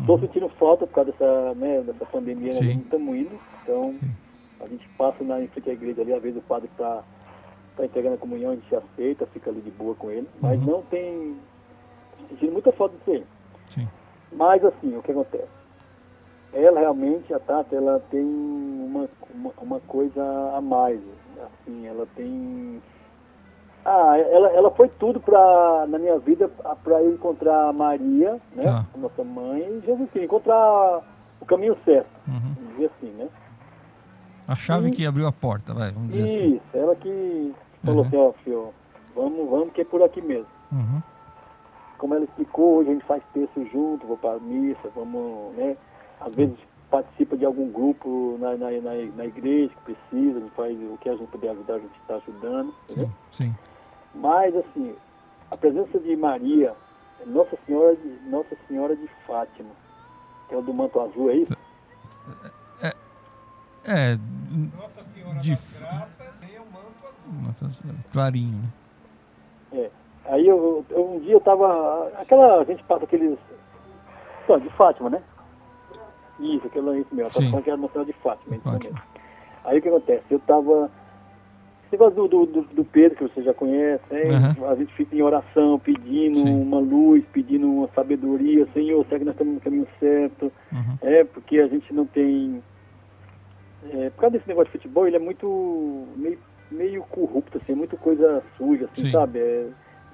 [0.00, 0.22] Estou uhum.
[0.22, 3.38] sentindo falta por causa dessa, né, dessa pandemia, nós não estamos indo.
[3.62, 4.10] Então, Sim.
[4.60, 7.04] a gente passa na, em frente à igreja ali, às vezes o padre está
[7.76, 10.28] tá entregando a comunhão, a gente aceita, fica ali de boa com ele.
[10.40, 10.66] Mas uhum.
[10.66, 11.36] não tem.
[12.28, 13.24] sentindo muita falta disso aí.
[13.70, 13.88] Sim.
[14.32, 15.62] Mas, assim, o que acontece?
[16.52, 20.22] Ela realmente, a Tata, ela tem uma, uma, uma coisa
[20.54, 21.00] a mais.
[21.38, 22.80] Assim, ela tem
[23.84, 28.64] ah, ela, ela foi tudo pra, na minha vida para eu encontrar a Maria, né?
[28.66, 28.84] Ah.
[28.96, 31.00] Nossa mãe, e Jesus encontrar
[31.40, 32.08] o caminho certo.
[32.28, 32.54] Uhum.
[32.70, 33.28] Dizer assim, né?
[34.52, 36.54] A chave e, que abriu a porta, vai, vamos dizer isso, assim.
[36.56, 38.06] Isso, ela que falou uhum.
[38.06, 38.74] assim, ó, filho,
[39.16, 40.46] vamos, vamos que é por aqui mesmo.
[40.70, 41.02] Uhum.
[41.96, 45.74] Como ela explicou, hoje a gente faz texto junto, vou para a missa, vamos, né?
[46.20, 46.54] Às vezes
[46.90, 50.98] participa de algum grupo na, na, na, na igreja que precisa, a gente faz o
[51.00, 52.74] que a gente puder ajudar, a gente está ajudando.
[52.88, 53.54] Sim, sim.
[54.14, 54.94] Mas, assim,
[55.50, 56.74] a presença de Maria,
[57.24, 59.70] Nossa Senhora de, Nossa Senhora de Fátima,
[60.46, 61.56] que é o do manto azul, é isso?
[62.82, 62.92] É.
[63.84, 64.18] é
[64.76, 65.50] Nossa Senhora de...
[65.50, 66.64] das Graças e o
[67.42, 67.94] manto azul.
[68.12, 68.68] Clarinho, né?
[69.72, 69.90] É.
[70.26, 72.08] Aí eu, eu, um dia eu tava.
[72.18, 72.60] Aquela.
[72.60, 73.38] A gente passa aqueles.
[74.46, 75.22] Só, de Fátima, né?
[76.40, 77.30] Isso, aquela isso mesmo.
[77.34, 78.58] Eu tava que era Nossa Senhora de Fátima.
[78.58, 79.02] Fátima.
[79.64, 80.24] Aí o que acontece?
[80.30, 80.90] Eu tava
[81.92, 84.54] negócio do, do, do, Pedro, que você já conhece, né?
[84.58, 84.68] Uhum.
[84.68, 86.62] a gente fica em oração, pedindo Sim.
[86.62, 90.50] uma luz, pedindo uma sabedoria, Senhor, será que nós estamos no caminho certo?
[90.72, 90.98] Uhum.
[91.02, 92.62] É, porque a gente não tem.
[93.90, 96.06] É, por causa desse negócio de futebol, ele é muito.
[96.16, 96.38] meio,
[96.70, 99.12] meio corrupto, assim, muita coisa suja, assim, Sim.
[99.12, 99.38] sabe?
[99.38, 99.68] É,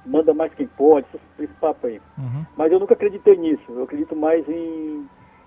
[0.07, 2.01] manda mais quem pode, esse, esse papo aí.
[2.17, 2.47] Uhum.
[2.57, 5.07] Mas eu nunca acreditei nisso, eu acredito mais em,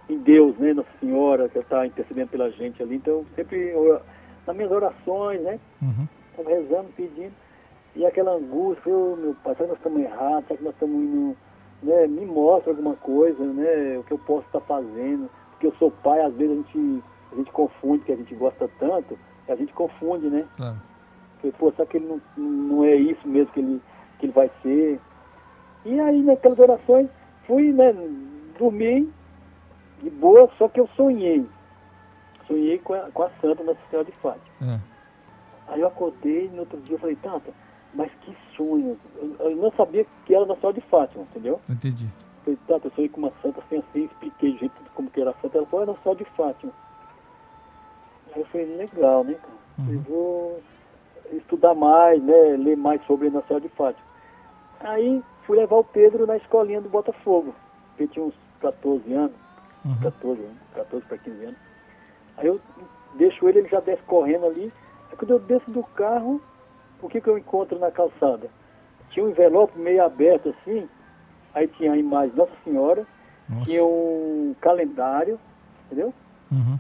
[0.10, 0.74] em Deus, né?
[0.74, 3.74] Nossa Senhora, que está intercedendo pela gente ali, então sempre.
[4.46, 5.60] nas minhas orações, né?
[5.82, 6.08] Uhum
[6.44, 7.34] rezando, pedindo,
[7.96, 10.96] e aquela angústia, oh, meu pai, será que nós estamos errados, será que nós estamos
[10.96, 11.38] indo,
[11.84, 15.92] né, me mostra alguma coisa, né, o que eu posso estar fazendo, porque eu sou
[15.92, 19.18] pai, às vezes a gente, a gente confunde, que a gente gosta tanto,
[19.48, 20.48] a gente confunde, né?
[20.56, 20.78] Claro.
[21.38, 23.82] Falei, pô, será que ele não, não é isso mesmo que ele,
[24.20, 25.00] que ele vai ser?
[25.86, 27.10] E aí, naquelas orações,
[27.48, 27.94] fui, né,
[28.58, 29.10] dormir
[30.02, 31.48] de boa, só que eu sonhei.
[32.48, 34.46] Sonhei com a, com a Santa Nossa Senhora de Fátima.
[34.62, 34.80] É.
[35.68, 37.52] Aí eu acordei no outro dia eu falei, Tata,
[37.94, 38.98] mas que sonho.
[39.16, 41.60] Eu, eu não sabia que era na Senhora de Fátima, entendeu?
[41.70, 42.06] Entendi.
[42.06, 45.22] Eu falei, Tata, eu sonhei com uma santa assim, assim, expliquei o jeito como que
[45.22, 45.58] era a santa.
[45.58, 46.74] Ela falou, era na Senhora de Fátima.
[48.36, 49.54] Eu falei, legal, né, cara?
[49.80, 49.94] Uhum.
[49.94, 50.62] Eu vou
[51.34, 54.06] estudar mais, né, ler mais sobre a Nossa de Fátima.
[54.80, 57.54] Aí fui levar o Pedro na escolinha do Botafogo.
[57.98, 59.36] Ele tinha uns 14 anos,
[59.86, 59.98] uhum.
[60.02, 60.42] 14,
[60.76, 61.58] 14 para 15 anos.
[62.38, 62.60] Aí eu
[63.16, 64.72] deixo ele, ele já desce correndo ali.
[65.10, 66.42] Aí quando eu desço do carro,
[67.02, 68.50] o que, que eu encontro na calçada?
[69.10, 70.88] Tinha um envelope meio aberto assim,
[71.54, 73.06] aí tinha a imagem Nossa Senhora,
[73.50, 73.66] Nossa.
[73.66, 75.40] tinha um calendário,
[75.86, 76.14] entendeu?
[76.52, 76.80] Uhum.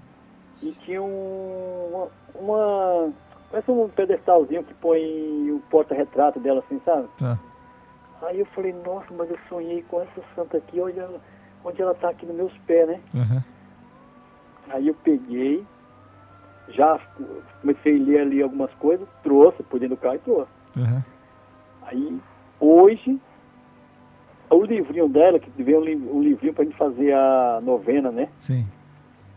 [0.62, 3.12] E tinha um, uma.
[3.49, 7.07] Parece um pedestalzinho que põe o porta-retrato dela assim, sabe?
[7.18, 7.38] Tá.
[8.22, 11.09] Aí eu falei, nossa, mas eu sonhei com essa santa aqui, olha
[11.64, 13.01] onde ela está aqui nos meus pés, né?
[13.14, 13.41] Uhum.
[14.70, 15.66] Aí eu peguei,
[16.70, 16.99] já
[17.62, 20.51] comecei a ler ali algumas coisas, trouxe, por dentro do carro e trouxe.
[20.78, 21.01] Uhum.
[21.84, 22.22] Aí,
[22.59, 23.20] hoje,
[24.49, 28.30] o livrinho dela, que veio um livrinho pra gente fazer a novena, né?
[28.38, 28.66] Sim.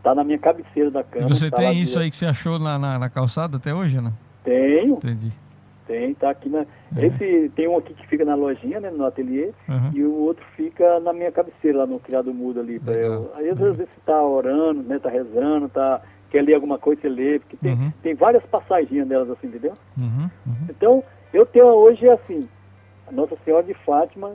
[0.05, 1.27] Tá na minha cabeceira da cama.
[1.27, 4.03] E você tá tem isso aí que você achou na, na, na, calçada até hoje,
[4.03, 4.13] né?
[4.45, 4.97] Tenho.
[4.97, 5.33] Entendi.
[5.87, 6.67] Tem, tá aqui na.
[6.95, 7.07] É.
[7.07, 9.91] Esse tem um aqui que fica na lojinha, né, no ateliê, uhum.
[9.95, 12.79] e o outro fica na minha cabeceira, lá no criado mudo ali.
[12.79, 13.33] Pra eu.
[13.35, 16.03] Aí às vezes você tá orando, né, tá rezando, tá.
[16.31, 17.93] Quer ler alguma coisa, você lê, porque tem, uhum.
[18.03, 19.73] tem várias passagens delas assim, entendeu?
[19.99, 20.29] Uhum.
[20.47, 20.67] uhum.
[20.69, 22.47] Então, eu tenho hoje assim,
[23.07, 24.33] a Nossa Senhora de Fátima,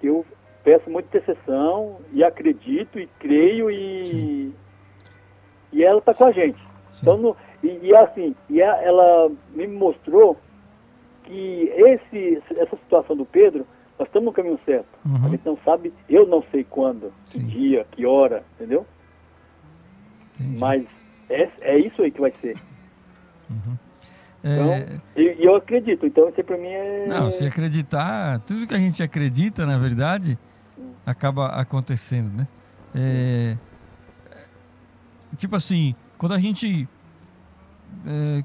[0.00, 0.24] que eu
[0.62, 4.52] peço muita intercessão e acredito e creio e.
[5.72, 6.58] E ela está com a gente.
[7.00, 10.38] Então, no, e, e assim, e a, ela me mostrou
[11.24, 13.66] que esse, essa situação do Pedro,
[13.98, 14.88] nós estamos no caminho certo.
[15.04, 15.26] Uhum.
[15.26, 17.46] A gente não sabe, eu não sei quando, que Sim.
[17.46, 18.86] dia, que hora, entendeu?
[20.34, 20.58] Entendi.
[20.58, 20.84] Mas
[21.28, 22.56] é, é isso aí que vai ser.
[23.48, 23.76] Uhum.
[24.42, 25.00] Então, é...
[25.16, 27.06] e, e, eu acredito, então isso para mim é.
[27.06, 30.38] Não, se acreditar, tudo que a gente acredita, na verdade,
[31.04, 32.48] acaba acontecendo, né?
[32.94, 33.56] É...
[35.40, 36.86] Tipo assim, quando a gente
[38.06, 38.44] é,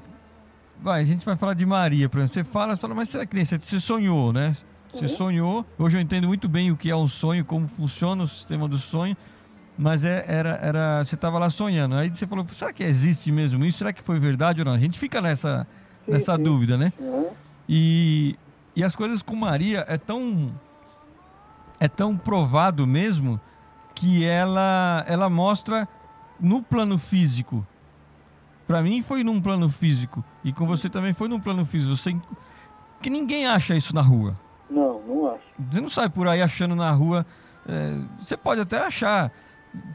[0.80, 2.32] vai, a gente vai falar de Maria, por exemplo.
[2.32, 4.56] Você fala, fala, mas será que você, você sonhou, né?
[4.90, 5.08] Você uhum.
[5.08, 5.66] sonhou.
[5.78, 8.78] Hoje eu entendo muito bem o que é um sonho, como funciona o sistema do
[8.78, 9.14] sonho.
[9.76, 11.96] Mas é, era, era, você estava lá sonhando.
[11.96, 13.76] Aí você falou, será que existe mesmo isso?
[13.76, 14.72] Será que foi verdade ou não?
[14.72, 15.66] A gente fica nessa,
[16.08, 16.94] nessa dúvida, né?
[16.98, 17.28] Uhum.
[17.68, 18.38] E,
[18.74, 20.50] e as coisas com Maria é tão
[21.78, 23.38] é tão provado mesmo
[23.94, 25.86] que ela ela mostra
[26.40, 27.66] no plano físico
[28.66, 31.96] para mim foi num plano físico e com você também foi num plano físico.
[31.96, 32.16] Você
[33.00, 34.36] que ninguém acha isso na rua.
[34.68, 35.44] Não, não acho.
[35.70, 37.24] Você não sai por aí achando na rua.
[37.68, 39.30] É, você pode até achar,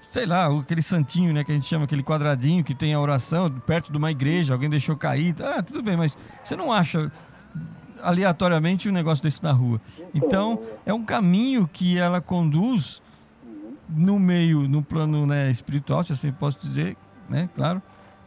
[0.07, 3.49] sei lá, aquele santinho, né, que a gente chama aquele quadradinho que tem a oração
[3.49, 7.11] perto de uma igreja, alguém deixou cair, ah, tudo bem, mas você não acha
[8.01, 9.81] aleatoriamente um negócio desse na rua.
[10.13, 13.01] Então, então é um caminho que ela conduz.
[13.91, 16.97] No meio, no plano né, espiritual, se assim posso dizer,
[17.29, 17.81] né, claro,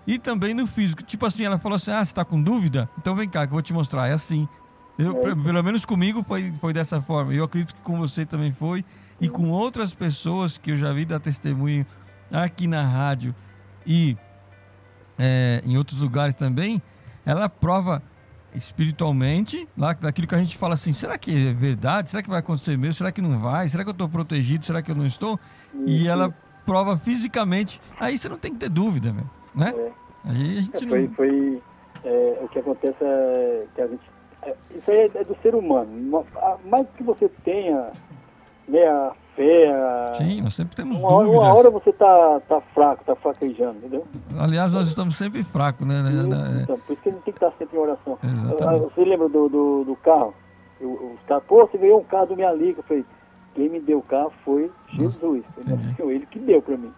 [0.07, 1.03] e também no físico.
[1.03, 2.89] Tipo assim, ela falou assim: ah, você está com dúvida?
[2.99, 4.09] Então vem cá, que eu vou te mostrar.
[4.09, 4.49] É assim.
[4.99, 5.35] Eu, é.
[5.35, 7.33] Pelo menos comigo foi, foi dessa forma.
[7.33, 8.85] Eu acredito que com você também foi.
[9.21, 11.87] E com outras pessoas que eu já vi dar testemunho
[12.31, 13.35] aqui na rádio
[13.87, 14.17] e
[15.19, 16.83] é, em outros lugares também,
[17.25, 18.03] ela prova
[18.55, 22.11] espiritualmente, lá daquilo que a gente fala assim, será que é verdade?
[22.11, 22.95] Será que vai acontecer mesmo?
[22.95, 23.69] Será que não vai?
[23.69, 24.65] Será que eu estou protegido?
[24.65, 25.39] Será que eu não estou?
[25.87, 26.35] E ela
[26.65, 27.81] prova fisicamente.
[27.99, 29.13] Aí você não tem que ter dúvida,
[29.55, 29.73] né?
[29.77, 29.93] É.
[30.25, 31.15] Aí a gente é, foi, não...
[31.15, 31.63] foi
[32.05, 36.25] é, o que acontece é que a gente é, isso aí é, do ser humano.
[36.65, 37.91] Mais que você tenha
[38.69, 39.73] né, a fé.
[39.73, 40.15] A...
[40.15, 41.35] Sim, nós sempre temos uma, dúvidas.
[41.35, 44.07] Uma hora você tá, tá fraco, tá fraquejando, entendeu?
[44.39, 46.03] Aliás, nós estamos sempre fracos, né?
[46.11, 48.19] Isso, então, por isso que a gente tem que estar sempre em oração.
[48.23, 48.95] Exatamente.
[48.95, 50.35] Você lembra do, do, do carro?
[50.81, 52.81] os caras, pô, você ganhou um carro do minha liga.
[52.81, 53.05] Eu falei,
[53.55, 55.45] quem me deu o carro foi Jesus.
[55.97, 56.93] Foi ele que deu para mim.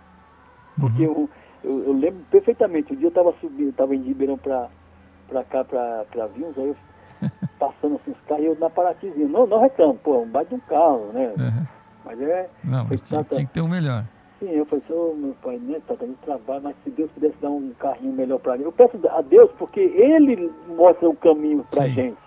[0.79, 1.25] Porque uhum.
[1.25, 1.31] o
[1.67, 6.27] eu, eu, lembro perfeitamente, um dia eu estava subindo, estava em Ribeirão para cá, para
[6.29, 6.77] Vinhos, aí eu
[7.59, 9.27] passando assim os carros e eu na Paratizinha.
[9.27, 11.33] Não, não reclamo, pô, é um baita de um carro, né?
[11.37, 11.67] Uhum.
[12.07, 12.49] Mas é.
[12.65, 14.05] Não, mas tinha, tinha, que ter o um melhor.
[14.39, 17.51] Sim, eu falei, oh, meu pai, né, tá dando trabalho, mas se Deus pudesse dar
[17.51, 18.65] um carrinho melhor para mim.
[18.65, 21.93] Eu peço a Deus porque Ele mostra o caminho pra Sim.
[21.93, 22.19] gente.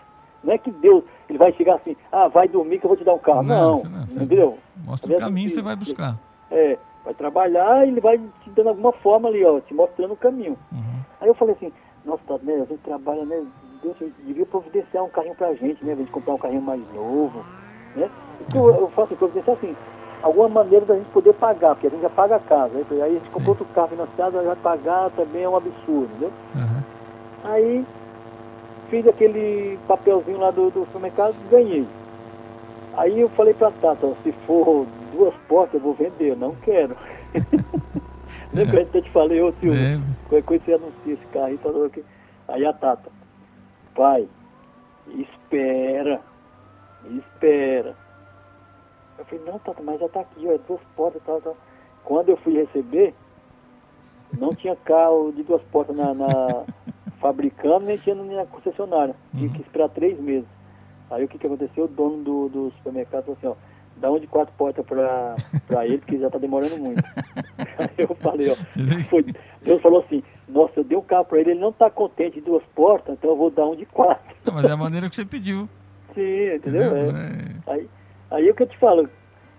[0.44, 3.04] Não é que Deus ele vai chegar assim, ah, vai dormir que eu vou te
[3.04, 3.44] dar um carro.
[3.44, 4.58] Não, não, não entendeu?
[4.86, 6.18] Mostra o caminho que você vai buscar.
[6.50, 10.18] É, vai trabalhar e ele vai te dando alguma forma ali, ó, te mostrando o
[10.18, 10.58] caminho.
[10.72, 11.00] Uhum.
[11.22, 11.72] Aí eu falei assim,
[12.06, 13.46] nossa, tá, né, a gente trabalha, né,
[13.84, 17.46] Deus devia providenciar um carrinho pra gente, né, a gente comprar um carrinho mais novo,
[18.00, 18.10] né.
[18.54, 19.76] Eu, eu faço providenciar assim,
[20.22, 22.84] alguma maneira da gente poder pagar, porque a gente já paga a casa, né?
[22.92, 23.32] aí a gente Sim.
[23.32, 26.30] comprou outro carro financiado, já pagar também é um absurdo, né.
[26.56, 26.84] Uhum.
[27.44, 27.86] Aí
[28.90, 31.88] fiz aquele papelzinho lá do, do supermercado, ganhei.
[32.98, 36.96] Aí eu falei pra Tata, se for duas portas eu vou vender, não quero.
[38.52, 39.74] Lembra que eu te falei, ô tio,
[40.28, 42.04] qualquer coisa você anuncia esse carro aí, falou aqui.
[42.48, 43.10] Aí a Tata,
[43.96, 44.28] pai,
[45.08, 46.20] espera,
[47.06, 47.96] espera.
[49.18, 51.58] Eu falei, não, Tata, mas já tá aqui, ó, duas portas, tal, tal.
[52.04, 53.14] Quando eu fui receber,
[54.38, 56.64] não tinha carro de duas portas na, na
[57.20, 59.16] fabricando, nem tinha na concessionária.
[59.32, 59.62] Tinha que uhum.
[59.62, 60.48] esperar três meses.
[61.12, 61.86] Aí o que, que aconteceu?
[61.86, 63.56] O dono do, do supermercado falou assim, ó,
[63.98, 65.36] dá um de quatro portas pra,
[65.68, 67.04] pra ele, porque já tá demorando muito.
[67.78, 68.56] Aí eu falei, ó,
[69.10, 69.26] foi,
[69.62, 72.42] Deus falou assim, nossa, eu dei um carro pra ele, ele não tá contente de
[72.42, 74.36] duas portas, então eu vou dar um de quatro.
[74.46, 75.68] Não, mas é a maneira que você pediu.
[76.14, 76.96] Sim, entendeu?
[76.96, 77.10] É.
[77.10, 77.74] É.
[77.74, 77.90] Aí,
[78.32, 79.10] aí é o que eu te falo,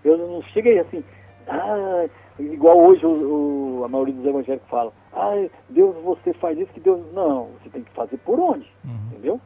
[0.03, 1.03] eu não cheguei assim,
[1.47, 2.05] ah,
[2.39, 6.79] igual hoje o, o, a maioria dos evangélicos fala, ah, Deus, você faz isso que
[6.79, 7.01] Deus.
[7.13, 9.07] Não, você tem que fazer por onde, uhum.
[9.11, 9.41] entendeu?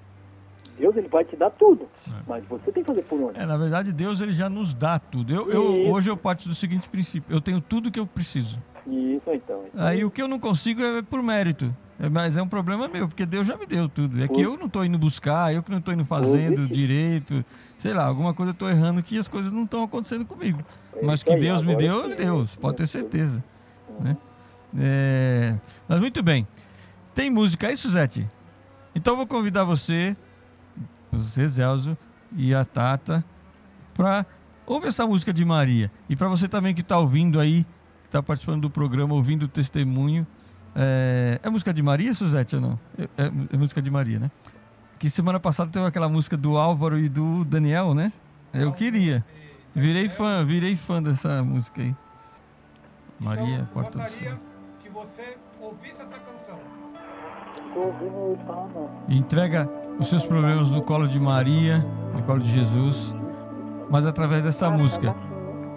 [0.78, 2.22] Deus ele vai te dar tudo, é.
[2.28, 3.40] mas você tem que fazer por onde.
[3.40, 5.34] É, na verdade, Deus ele já nos dá tudo.
[5.34, 8.60] Eu, eu hoje eu parto do seguinte princípio: eu tenho tudo que eu preciso.
[8.88, 9.64] Isso, então.
[9.68, 9.86] então.
[9.86, 11.76] Aí o que eu não consigo é por mérito.
[11.98, 14.22] É, mas é um problema meu, porque Deus já me deu tudo.
[14.22, 17.44] É que eu não estou indo buscar, eu que não estou indo fazendo direito,
[17.78, 20.62] sei lá, alguma coisa eu estou errando que as coisas não estão acontecendo comigo.
[20.94, 23.42] É mas que Deus me deu, Ele deu, pode ter certeza.
[24.02, 24.18] Né?
[24.78, 25.56] É...
[25.88, 26.46] Mas muito bem.
[27.14, 28.28] Tem música aí, Suzete?
[28.94, 30.18] Então eu vou convidar você
[31.18, 31.98] você, Zelzo
[32.36, 33.24] e a Tata,
[33.94, 34.26] para
[34.66, 35.92] ouvir essa música de Maria.
[36.10, 37.66] E para você também que está ouvindo aí,
[38.16, 40.26] está participando do programa, ouvindo o testemunho.
[40.74, 42.80] É, é música de Maria, Suzete, ou não?
[42.98, 44.32] É, é, é, música de Maria, né?
[44.98, 48.14] Que semana passada teve aquela música do Álvaro e do Daniel, né?
[48.54, 49.26] Eu queria.
[49.74, 51.94] Virei fã, virei fã dessa música aí.
[53.20, 54.38] Maria, então, Porta do Céu.
[54.80, 56.58] que você ouvisse essa canção.
[59.10, 61.80] Entrega os seus problemas no colo de Maria,
[62.14, 63.14] no colo de Jesus,
[63.90, 65.14] mas através dessa música,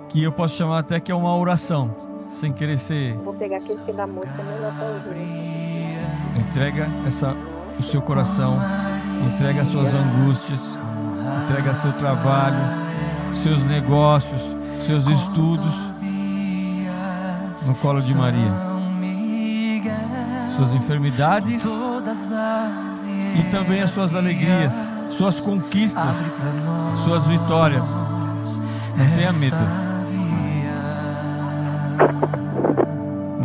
[0.08, 3.16] que eu posso chamar até que é uma oração, sem querer ser.
[3.16, 7.34] Vou pegar aquele da música melhor pra Entrega essa,
[7.78, 8.58] o seu coração,
[9.34, 10.78] entrega as suas angústias,
[11.44, 12.56] entrega seu trabalho,
[13.34, 14.42] seus negócios,
[14.86, 15.74] seus estudos
[17.66, 18.68] no colo de Maria.
[20.56, 21.64] Suas enfermidades
[23.38, 24.74] e também as suas alegrias,
[25.10, 26.16] suas conquistas,
[27.04, 27.88] suas vitórias.
[28.96, 29.87] Não tenha medo.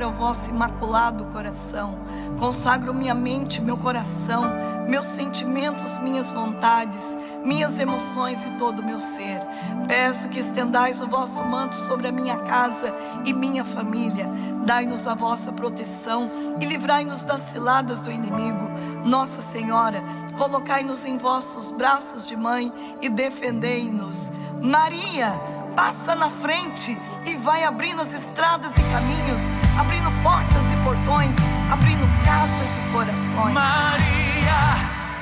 [0.00, 1.94] Consagrar ao vosso imaculado coração.
[2.38, 4.44] Consagro minha mente, meu coração,
[4.88, 9.40] meus sentimentos, minhas vontades, minhas emoções e todo o meu ser.
[9.86, 12.94] Peço que estendais o vosso manto sobre a minha casa
[13.24, 14.26] e minha família.
[14.64, 16.30] Dai-nos a vossa proteção
[16.60, 18.70] e livrai-nos das ciladas do inimigo.
[19.04, 20.02] Nossa Senhora,
[20.36, 24.32] colocai-nos em vossos braços de mãe e defendei-nos.
[24.62, 29.40] Maria, passa na frente e vai abrindo as estradas e caminhos,
[29.78, 31.34] abrindo portas e portões,
[31.70, 33.54] abrindo casas e corações.
[33.54, 34.76] Maria,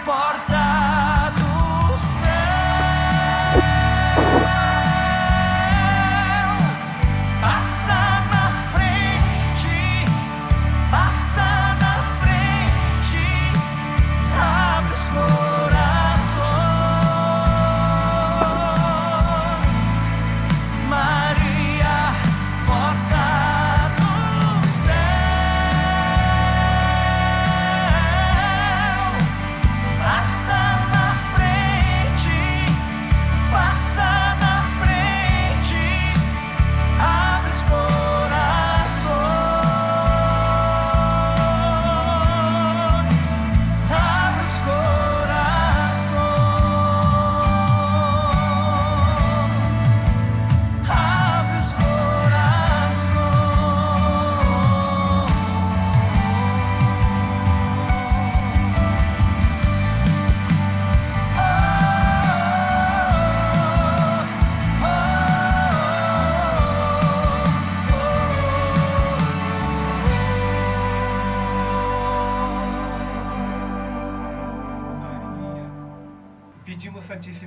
[0.04, 2.28] porta do céu,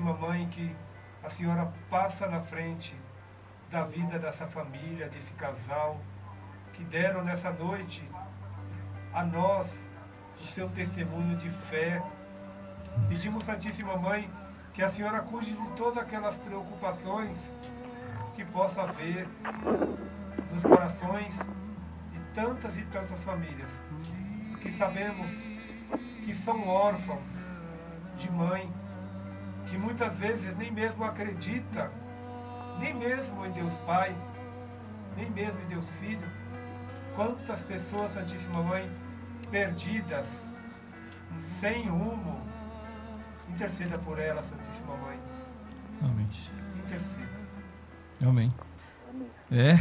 [0.01, 0.75] Santíssima Mãe, que
[1.23, 2.95] a senhora passa na frente
[3.69, 5.99] da vida dessa família, desse casal,
[6.73, 8.03] que deram nessa noite
[9.13, 9.87] a nós
[10.39, 12.01] o seu testemunho de fé.
[13.07, 14.29] Pedimos, Santíssima Mãe,
[14.73, 17.53] que a senhora cuide de todas aquelas preocupações
[18.35, 19.27] que possa haver
[20.51, 21.37] nos corações
[22.11, 23.79] de tantas e tantas famílias
[24.61, 25.31] que sabemos
[26.25, 27.21] que são órfãos
[28.17, 28.71] de mãe,
[29.71, 31.89] que muitas vezes nem mesmo acredita,
[32.77, 34.13] nem mesmo em Deus Pai,
[35.15, 36.27] nem mesmo em Deus Filho.
[37.15, 38.91] Quantas pessoas, Santíssima Mãe,
[39.49, 40.51] perdidas,
[41.37, 42.45] sem rumo,
[43.47, 45.17] interceda por ela, Santíssima Mãe.
[46.01, 46.27] Amém.
[46.83, 47.39] Interceda.
[48.21, 48.53] Amém.
[49.49, 49.75] É,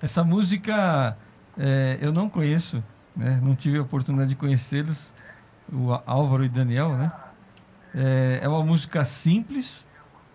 [0.00, 1.16] essa música
[1.58, 2.80] é, eu não conheço,
[3.16, 3.40] né?
[3.42, 5.12] não tive a oportunidade de conhecê-los,
[5.68, 7.10] o Álvaro e Daniel, né?
[7.94, 9.86] É, é uma música simples,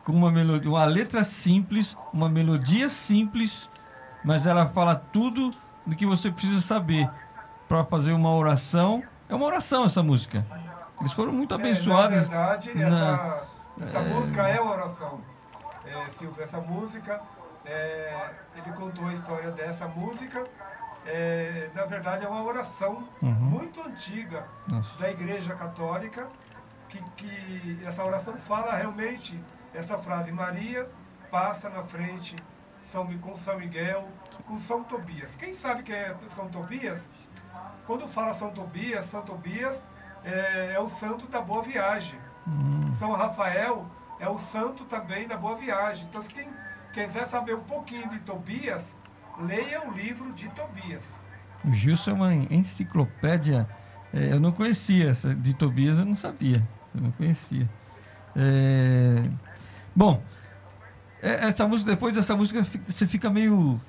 [0.04, 3.70] com uma melodia, uma letra simples, uma melodia simples,
[4.24, 5.52] mas ela fala tudo
[5.86, 7.10] do que você precisa saber
[7.68, 9.04] para fazer uma oração.
[9.30, 10.46] É uma oração essa música.
[11.00, 12.16] Eles foram muito abençoados.
[12.16, 12.88] É, na verdade, na...
[12.88, 13.48] essa,
[13.82, 14.14] essa é...
[14.14, 15.22] música é uma oração.
[15.86, 17.22] É, Silvio, essa música
[17.66, 20.44] é, ele contou a história dessa música.
[21.06, 23.32] É, na verdade, é uma oração uhum.
[23.32, 24.98] muito antiga Nossa.
[25.00, 26.28] da Igreja Católica,
[27.16, 29.40] que, que essa oração fala realmente
[29.74, 30.90] essa frase: Maria
[31.30, 32.36] passa na frente
[32.82, 34.08] São, com São Miguel,
[34.46, 35.36] com São Tobias.
[35.36, 37.10] Quem sabe que é São Tobias?
[37.86, 39.82] Quando fala São Tobias, São Tobias
[40.24, 42.18] é, é o santo da boa viagem.
[42.48, 42.94] Uhum.
[42.94, 43.86] São Rafael
[44.20, 46.06] é o santo também da boa viagem.
[46.10, 46.50] Então, quem
[46.94, 48.96] quiser saber um pouquinho de Tobias,
[49.40, 51.20] leia o livro de Tobias.
[51.64, 53.68] O Gilson é uma enciclopédia.
[54.14, 56.64] É, eu não conhecia essa de Tobias, eu não sabia.
[57.02, 57.70] Não conhecia.
[58.36, 59.22] É...
[59.96, 60.22] Bom,
[61.22, 63.80] é, essa música, depois dessa música, você fica meio.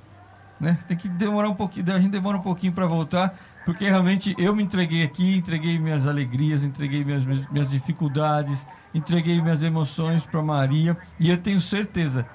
[0.58, 0.78] Né?
[0.88, 3.34] Tem que demorar um pouquinho, a gente demora um pouquinho para voltar,
[3.66, 9.62] porque realmente eu me entreguei aqui, entreguei minhas alegrias, entreguei minhas, minhas dificuldades, entreguei minhas
[9.62, 12.26] emoções para Maria, e eu tenho certeza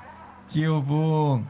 [0.49, 1.41] que eu vou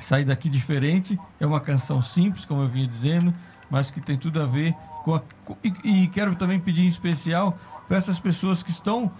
[0.00, 1.16] sair daqui diferente.
[1.38, 3.32] É uma canção simples, como eu vinha dizendo,
[3.70, 4.74] mas que tem tudo a ver
[5.04, 5.22] com a.
[5.62, 7.56] E, e quero também pedir em especial
[7.88, 9.10] para essas pessoas que estão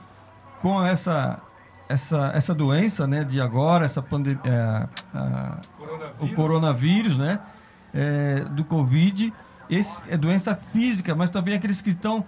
[0.62, 1.40] com essa
[1.88, 4.88] essa, essa doença, né, de agora, essa pandemia, é,
[6.20, 7.40] o coronavírus, né,
[7.94, 9.32] é, do Covid,
[9.70, 12.24] esse é doença física, mas também aqueles que estão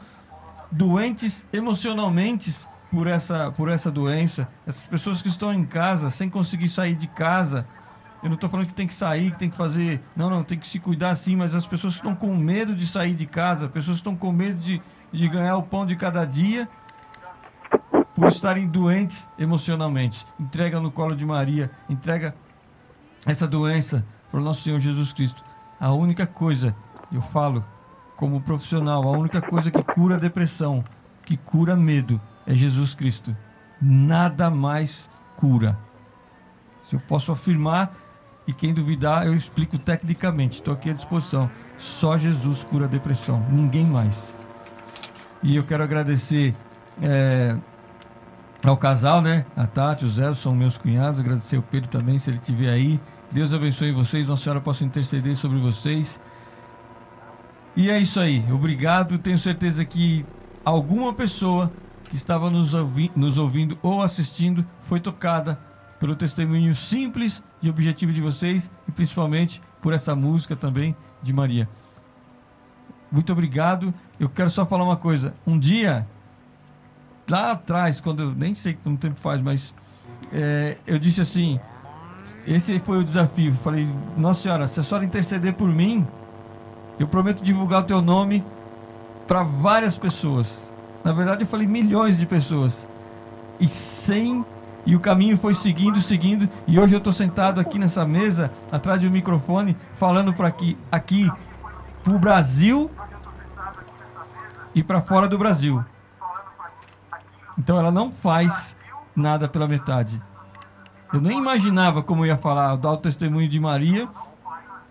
[0.71, 6.69] doentes emocionalmente por essa, por essa doença, essas pessoas que estão em casa sem conseguir
[6.69, 7.67] sair de casa.
[8.23, 10.01] Eu não estou falando que tem que sair, que tem que fazer.
[10.15, 13.15] Não, não, tem que se cuidar sim, mas as pessoas estão com medo de sair
[13.15, 14.83] de casa, pessoas estão com medo de,
[15.13, 16.69] de ganhar o pão de cada dia,
[18.15, 20.27] por estarem doentes emocionalmente.
[20.39, 22.35] Entrega no colo de Maria, entrega
[23.27, 25.43] essa doença para o nosso Senhor Jesus Cristo.
[25.79, 26.75] A única coisa,
[27.13, 27.65] eu falo
[28.17, 30.85] como profissional, a única coisa que cura a depressão,
[31.23, 33.35] que cura medo, é Jesus Cristo.
[33.81, 35.79] Nada mais cura.
[36.83, 37.95] Se eu posso afirmar,
[38.47, 40.59] e quem duvidar, eu explico tecnicamente.
[40.59, 41.49] Estou aqui à disposição.
[41.79, 44.35] Só Jesus cura a depressão, ninguém mais.
[45.43, 46.55] E eu quero agradecer
[47.03, 47.57] é,
[48.65, 49.47] ao casal, né?
[49.57, 51.19] A Tati, o Zé, são meus cunhados.
[51.19, 53.01] Agradecer ao Pedro também, se ele estiver aí.
[53.33, 56.21] Deus abençoe vocês, Nossa Senhora possa interceder sobre vocês.
[57.77, 58.45] E é isso aí.
[58.53, 59.19] Obrigado.
[59.19, 60.27] Tenho certeza que
[60.65, 61.71] alguma pessoa
[62.09, 65.59] que estava nos, ouvi nos ouvindo ou assistindo foi tocada
[65.99, 71.69] pelo testemunho simples e objetivo de vocês e principalmente por essa música também de Maria.
[73.13, 73.95] Muito obrigado.
[74.21, 75.33] Eu quero só falar uma coisa.
[75.47, 76.07] Um dia,
[77.27, 79.73] lá atrás, quando eu nem sei quanto tempo faz, mas
[80.31, 81.59] é, eu disse assim:
[82.47, 83.55] esse foi o desafio.
[83.55, 86.07] Falei, Nossa Senhora, se a senhora interceder por mim,
[86.99, 88.45] eu prometo divulgar o teu nome
[89.27, 90.71] para várias pessoas.
[91.03, 92.87] Na verdade, eu falei milhões de pessoas.
[93.59, 94.45] E sem.
[94.85, 96.47] E o caminho foi seguindo, seguindo.
[96.67, 100.77] E hoje eu estou sentado aqui nessa mesa, atrás de um microfone, falando para aqui,
[100.93, 101.31] aqui
[102.03, 102.91] para o Brasil
[104.75, 105.85] e para fora do Brasil.
[107.59, 108.77] Então ela não faz
[109.15, 110.21] nada pela metade.
[111.13, 114.09] Eu nem imaginava como eu ia falar, dar o testemunho de Maria.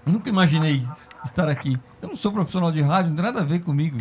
[0.06, 0.86] Eu nunca imaginei
[1.24, 1.80] estar aqui.
[2.02, 3.98] Eu não sou profissional de rádio, não tem nada a ver comigo,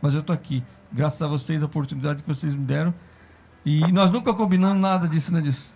[0.00, 0.62] mas eu estou aqui
[0.92, 2.92] graças a vocês, a oportunidade que vocês me deram.
[3.64, 5.74] E nós nunca combinamos nada disso, né, disso.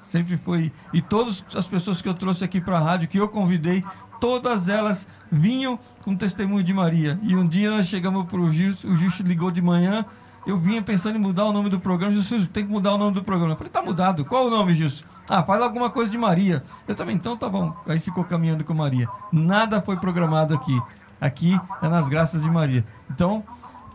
[0.00, 0.72] Sempre foi.
[0.92, 3.84] E todas as pessoas que eu trouxe aqui para a rádio, que eu convidei,
[4.20, 7.18] todas elas vinham com testemunho de Maria.
[7.22, 10.04] E um dia nós chegamos para o Gil, o Gil ligou de manhã,
[10.48, 12.14] eu vinha pensando em mudar o nome do programa.
[12.14, 13.52] Gilson, tem que mudar o nome do programa.
[13.52, 14.24] Eu falei, tá mudado.
[14.24, 15.04] Qual o nome, Gilson?
[15.28, 16.64] Ah, faz alguma coisa de Maria.
[16.86, 17.76] Eu também, então tá bom.
[17.86, 19.06] Aí ficou caminhando com Maria.
[19.30, 20.80] Nada foi programado aqui.
[21.20, 22.82] Aqui é nas graças de Maria.
[23.10, 23.44] Então,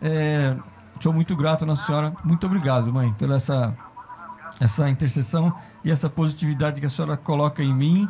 [0.00, 0.54] é,
[1.00, 2.14] sou muito grato, Nossa Senhora.
[2.22, 3.74] Muito obrigado, mãe, pela essa,
[4.60, 5.52] essa intercessão
[5.82, 8.08] e essa positividade que a senhora coloca em mim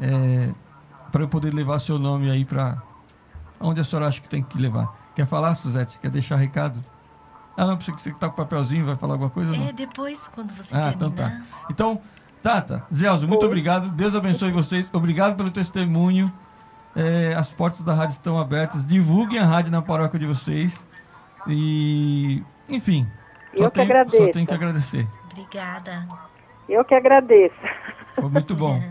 [0.00, 0.50] é,
[1.16, 2.76] para eu poder levar seu nome aí para
[3.58, 4.94] onde a senhora acha que tem que levar.
[5.14, 5.98] Quer falar, Suzete?
[5.98, 6.84] Quer deixar recado?
[7.56, 9.56] Ah, não, precisa que você tá com o papelzinho, vai falar alguma coisa?
[9.56, 10.94] É, depois, quando você ah, terminar.
[10.94, 11.42] Então, tá.
[11.70, 12.00] então,
[12.42, 13.46] Tata, Zelzo, muito Oi.
[13.46, 13.88] obrigado.
[13.88, 14.86] Deus abençoe vocês.
[14.92, 16.30] Obrigado pelo testemunho.
[16.94, 18.84] É, as portas da rádio estão abertas.
[18.84, 20.86] Divulguem a rádio na paróquia de vocês.
[21.46, 23.06] E, enfim,
[23.56, 24.16] só, Eu tenho, que agradeço.
[24.18, 25.08] só tenho que agradecer.
[25.32, 26.06] Obrigada.
[26.68, 27.56] Eu que agradeço.
[28.16, 28.82] Foi muito bom.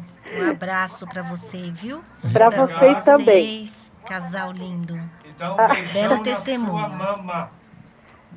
[0.41, 2.03] Um abraço para você, viu?
[2.31, 3.65] Para vocês também.
[4.05, 4.95] Casal lindo.
[5.23, 6.77] E dá um beijão Belo testemunho.
[6.79, 7.51] sua mama.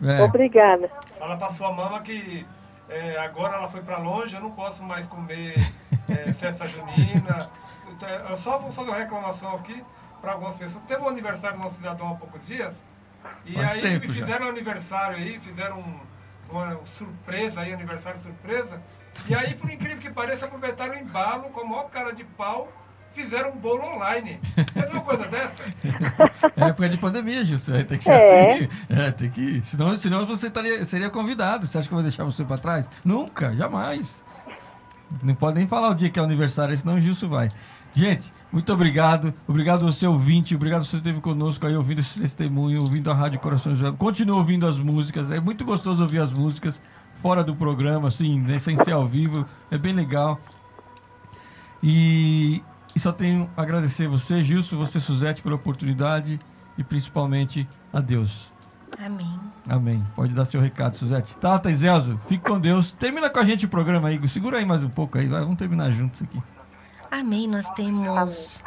[0.03, 0.23] É.
[0.23, 0.91] Obrigada.
[1.19, 2.47] Fala para sua mama que
[2.89, 5.55] é, agora ela foi para longe, eu não posso mais comer
[6.09, 7.51] é, festa junina.
[7.91, 9.83] Então, eu só vou fazer uma reclamação aqui
[10.21, 10.83] para algumas pessoas.
[10.85, 12.85] Teve um aniversário do nosso cidadão há poucos dias.
[13.45, 14.15] E Faz aí tempo me já.
[14.25, 16.01] fizeram um aniversário aí, fizeram um,
[16.51, 18.81] uma surpresa aí, aniversário surpresa.
[19.29, 22.73] E aí, por incrível que pareça, aproveitaram o embalo com a maior cara de pau,
[23.13, 24.39] fizeram um bolo online.
[24.75, 25.63] Você viu uma coisa dessa?
[26.57, 27.73] É época de pandemia, Gilson.
[27.85, 28.51] Tem que ser É.
[28.55, 28.69] assim.
[28.89, 29.63] É, tem que.
[29.65, 31.67] Senão, senão você estaria, seria convidado.
[31.67, 32.89] Você acha que eu vou deixar você para trás?
[33.05, 34.25] Nunca, jamais.
[35.23, 37.51] Não pode nem falar o dia que é o aniversário, senão o Gilson vai.
[37.95, 39.33] Gente, muito obrigado.
[39.47, 40.55] Obrigado ao seu ouvinte.
[40.55, 43.97] Obrigado você ter esteve conosco aí ouvindo esse testemunho, ouvindo a Rádio Corações Web.
[43.97, 45.31] Continua ouvindo as músicas.
[45.31, 46.81] É muito gostoso ouvir as músicas
[47.21, 49.47] fora do programa, assim, né, sem ser ao vivo.
[49.71, 50.41] É bem legal.
[51.83, 52.63] E,
[52.95, 56.39] e só tenho a agradecer você, Gilson, você, Suzete, pela oportunidade
[56.77, 58.53] e principalmente a Deus.
[58.99, 59.41] Amém.
[59.69, 60.05] Amém.
[60.17, 61.37] Pode dar seu recado, Suzete.
[61.39, 62.93] Tata e Zelzo, fique com Deus.
[62.93, 64.29] Termina com a gente o programa aí.
[64.29, 65.29] Segura aí mais um pouco aí.
[65.29, 66.43] Vai, vamos terminar juntos aqui.
[67.11, 67.47] Amém.
[67.47, 68.65] Nós temos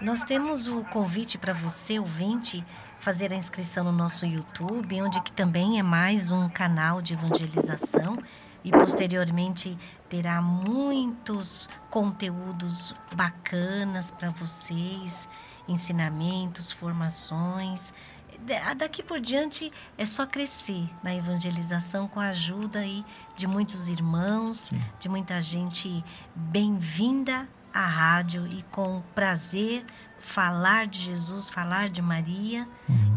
[0.00, 2.64] nós temos o convite para você, ouvinte,
[3.06, 8.16] fazer a inscrição no nosso YouTube, onde que também é mais um canal de evangelização
[8.64, 9.78] e posteriormente
[10.08, 15.28] terá muitos conteúdos bacanas para vocês,
[15.68, 17.94] ensinamentos, formações.
[18.40, 23.04] Da- Daqui por diante é só crescer na evangelização com a ajuda aí
[23.36, 26.04] de muitos irmãos, de muita gente
[26.34, 29.84] bem-vinda à rádio e com prazer
[30.18, 32.66] falar de Jesus, falar de Maria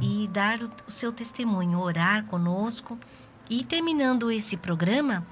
[0.02, 2.98] e dar o, seu testemunho, orar conosco.
[3.50, 5.26] E terminando esse programa,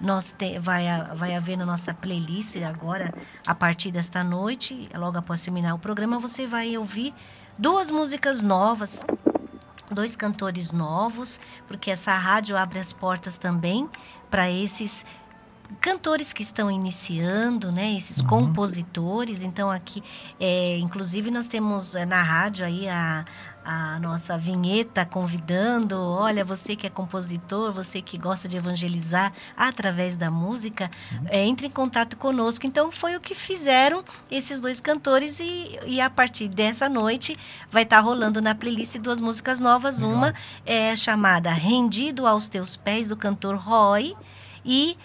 [0.00, 0.84] nós te, vai,
[1.14, 3.14] vai haver na nossa playlist agora,
[3.46, 7.14] a partir desta noite, logo após terminar o programa, você vai ouvir
[7.56, 9.06] duas músicas novas,
[9.90, 11.38] dois cantores novos,
[11.68, 13.88] porque essa rádio abre as portas também
[14.30, 15.06] para esses
[15.80, 17.92] cantores que estão iniciando, né?
[17.96, 19.42] Esses compositores.
[19.42, 20.02] Então aqui,
[20.40, 23.24] é, inclusive nós temos é, na rádio aí a,
[23.64, 30.16] a nossa vinheta convidando, olha, você que é compositor, você que gosta de evangelizar através
[30.16, 30.90] da música,
[31.26, 32.66] é, entre em contato conosco.
[32.66, 37.36] Então foi o que fizeram esses dois cantores e, e a partir dessa noite
[37.70, 40.02] vai estar rolando na playlist duas músicas novas.
[40.02, 40.34] Uma
[40.66, 44.14] é chamada Rendido aos Teus Pés, do cantor Roy,
[44.64, 44.96] e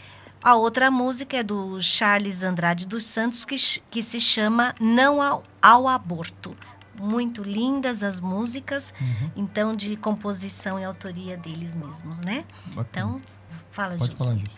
[0.44, 3.56] a outra música é do Charles Andrade dos Santos, que,
[3.90, 6.56] que se chama Não ao, ao Aborto.
[7.00, 8.92] Muito lindas as músicas,
[9.36, 12.44] então, de composição e autoria deles mesmos, né?
[12.74, 12.88] Bacana.
[12.90, 13.22] Então,
[13.70, 14.26] fala, Pode Gilson.
[14.26, 14.52] falar, Gilson.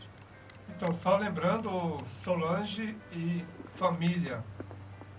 [0.70, 3.44] Então, só lembrando, Solange e
[3.76, 4.42] família,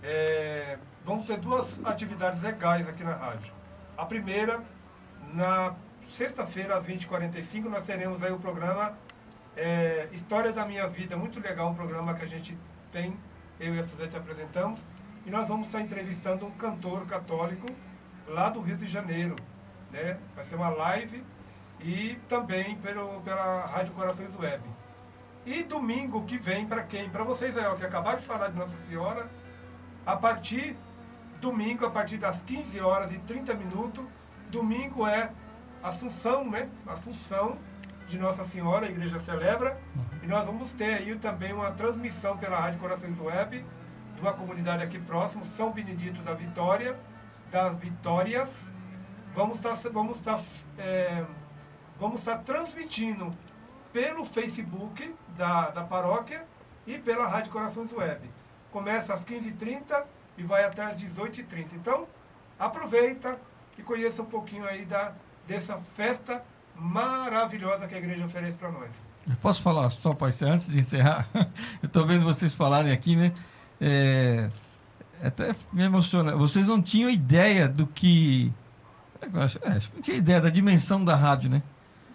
[0.01, 3.53] é, vamos ter duas atividades legais aqui na rádio.
[3.95, 4.63] A primeira,
[5.31, 5.75] na
[6.07, 8.97] sexta-feira, às 20h45, nós teremos aí o programa
[9.55, 12.57] é, História da Minha Vida, muito legal, um programa que a gente
[12.91, 13.17] tem,
[13.59, 14.85] eu e a Suzete apresentamos,
[15.25, 17.67] e nós vamos estar entrevistando um cantor católico
[18.27, 19.35] lá do Rio de Janeiro.
[19.91, 20.17] Né?
[20.35, 21.23] Vai ser uma live
[21.79, 24.63] e também pelo, pela Rádio Corações Web.
[25.45, 27.09] E domingo que vem, para quem?
[27.09, 29.29] Para vocês aí, ó, que acabaram de falar de Nossa Senhora,
[30.05, 30.75] a partir,
[31.39, 34.05] domingo, a partir das 15 horas e 30 minutos,
[34.49, 35.31] domingo é
[35.83, 36.69] Assunção, né?
[36.85, 37.57] Assunção
[38.11, 39.79] de Nossa Senhora, a igreja celebra,
[40.21, 43.65] e nós vamos ter aí também uma transmissão pela Rádio Corações Web,
[44.13, 46.99] de uma comunidade aqui próximo, São Benedito da Vitória,
[47.49, 48.69] das Vitórias.
[49.33, 50.41] Vamos estar, vamos estar,
[50.77, 51.25] é,
[51.97, 53.31] vamos estar transmitindo
[53.93, 56.45] pelo Facebook da, da paróquia
[56.85, 58.29] e pela Rádio Corações Web.
[58.71, 60.03] Começa às 15h30
[60.37, 61.75] e vai até às 18h30.
[61.75, 62.05] Então,
[62.59, 63.39] aproveita
[63.77, 65.13] e conheça um pouquinho aí da,
[65.47, 66.43] dessa festa
[66.81, 69.05] maravilhosa que a igreja oferece para nós.
[69.29, 71.29] Eu posso falar só, Pai, antes de encerrar?
[71.81, 73.31] Eu estou vendo vocês falarem aqui, né?
[73.79, 74.49] É,
[75.23, 76.35] até me emociona.
[76.35, 78.51] Vocês não tinham ideia do que.
[79.21, 81.61] É, acho que não tinha ideia da dimensão da rádio, né?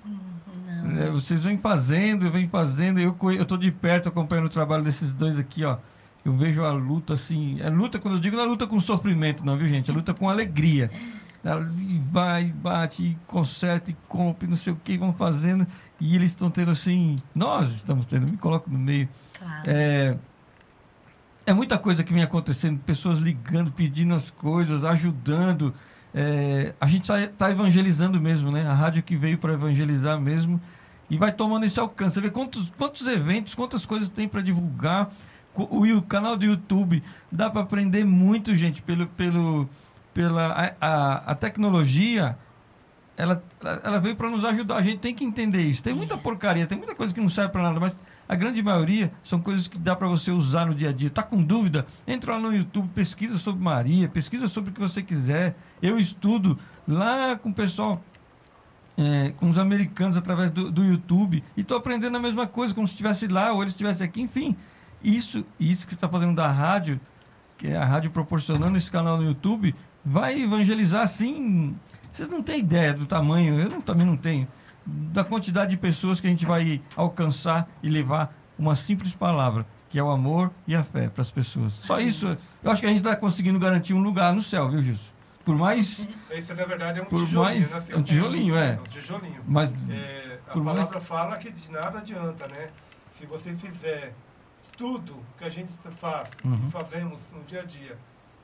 [0.05, 1.01] Não.
[1.01, 2.99] É, vocês vêm fazendo, vêm fazendo.
[2.99, 5.79] Eu estou de perto acompanhando o trabalho desses dois aqui, ó.
[6.25, 7.61] Eu vejo a luta assim.
[7.61, 9.93] É luta, quando eu digo, não é luta com sofrimento, não, viu, gente?
[9.93, 10.91] É luta com alegria.
[12.11, 15.66] Vai, bate, conserta e compra, não sei o que, vão fazendo.
[16.01, 17.16] E eles estão tendo assim.
[17.34, 19.09] Nós estamos tendo, me coloco no meio.
[19.38, 19.62] Claro.
[19.66, 20.16] É,
[21.47, 25.72] é muita coisa que vem acontecendo, pessoas ligando, pedindo as coisas, ajudando.
[26.12, 28.66] É, a gente está tá evangelizando mesmo, né?
[28.66, 30.61] A rádio que veio para evangelizar mesmo
[31.09, 32.14] e vai tomando esse alcance.
[32.14, 35.11] Você vê quantos, quantos eventos, quantas coisas tem para divulgar.
[35.55, 39.68] O, o, canal do YouTube dá para aprender muito, gente, pelo, pelo,
[40.17, 42.39] pela a, a, a tecnologia
[43.19, 43.43] ela,
[43.83, 44.77] ela veio para nos ajudar.
[44.77, 45.83] A gente tem que entender isso.
[45.83, 49.12] Tem muita porcaria, tem muita coisa que não serve para nada, mas a grande maioria
[49.23, 51.11] são coisas que dá para você usar no dia a dia.
[51.11, 51.87] Tá com dúvida?
[52.07, 55.55] Entra lá no YouTube, pesquisa sobre Maria, pesquisa sobre o que você quiser.
[55.83, 56.59] Eu estudo
[56.89, 58.03] lá com o pessoal,
[58.97, 62.87] é, com os americanos através do, do YouTube e estou aprendendo a mesma coisa, como
[62.87, 64.23] se estivesse lá ou eles estivessem aqui.
[64.23, 64.57] Enfim,
[65.03, 66.99] isso, isso que está fazendo da rádio,
[67.57, 69.75] que é a rádio proporcionando esse canal no YouTube,
[70.07, 71.77] vai evangelizar assim
[72.17, 74.49] vocês não têm ideia do tamanho, eu não, também não tenho,
[74.87, 79.99] da quantidade de pessoas que a gente vai alcançar e levar uma simples palavra, que
[79.99, 81.75] é o amor e a fé para as pessoas.
[81.75, 82.35] Só isso,
[82.65, 85.13] eu acho que a gente está conseguindo garantir um lugar no céu, viu, Gilson?
[85.45, 86.09] Por mais.
[86.31, 87.45] Esse, na verdade, é um por tijolinho.
[87.45, 87.95] Mais, né?
[87.95, 88.71] é um tijolinho, é.
[88.71, 89.43] é um tijolinho.
[89.47, 91.05] Mas, é, a palavra mais...
[91.05, 92.69] fala que de nada adianta, né?
[93.13, 94.15] Se você fizer
[94.79, 96.59] tudo que a gente faz, uhum.
[96.61, 97.99] que fazemos no dia a dia,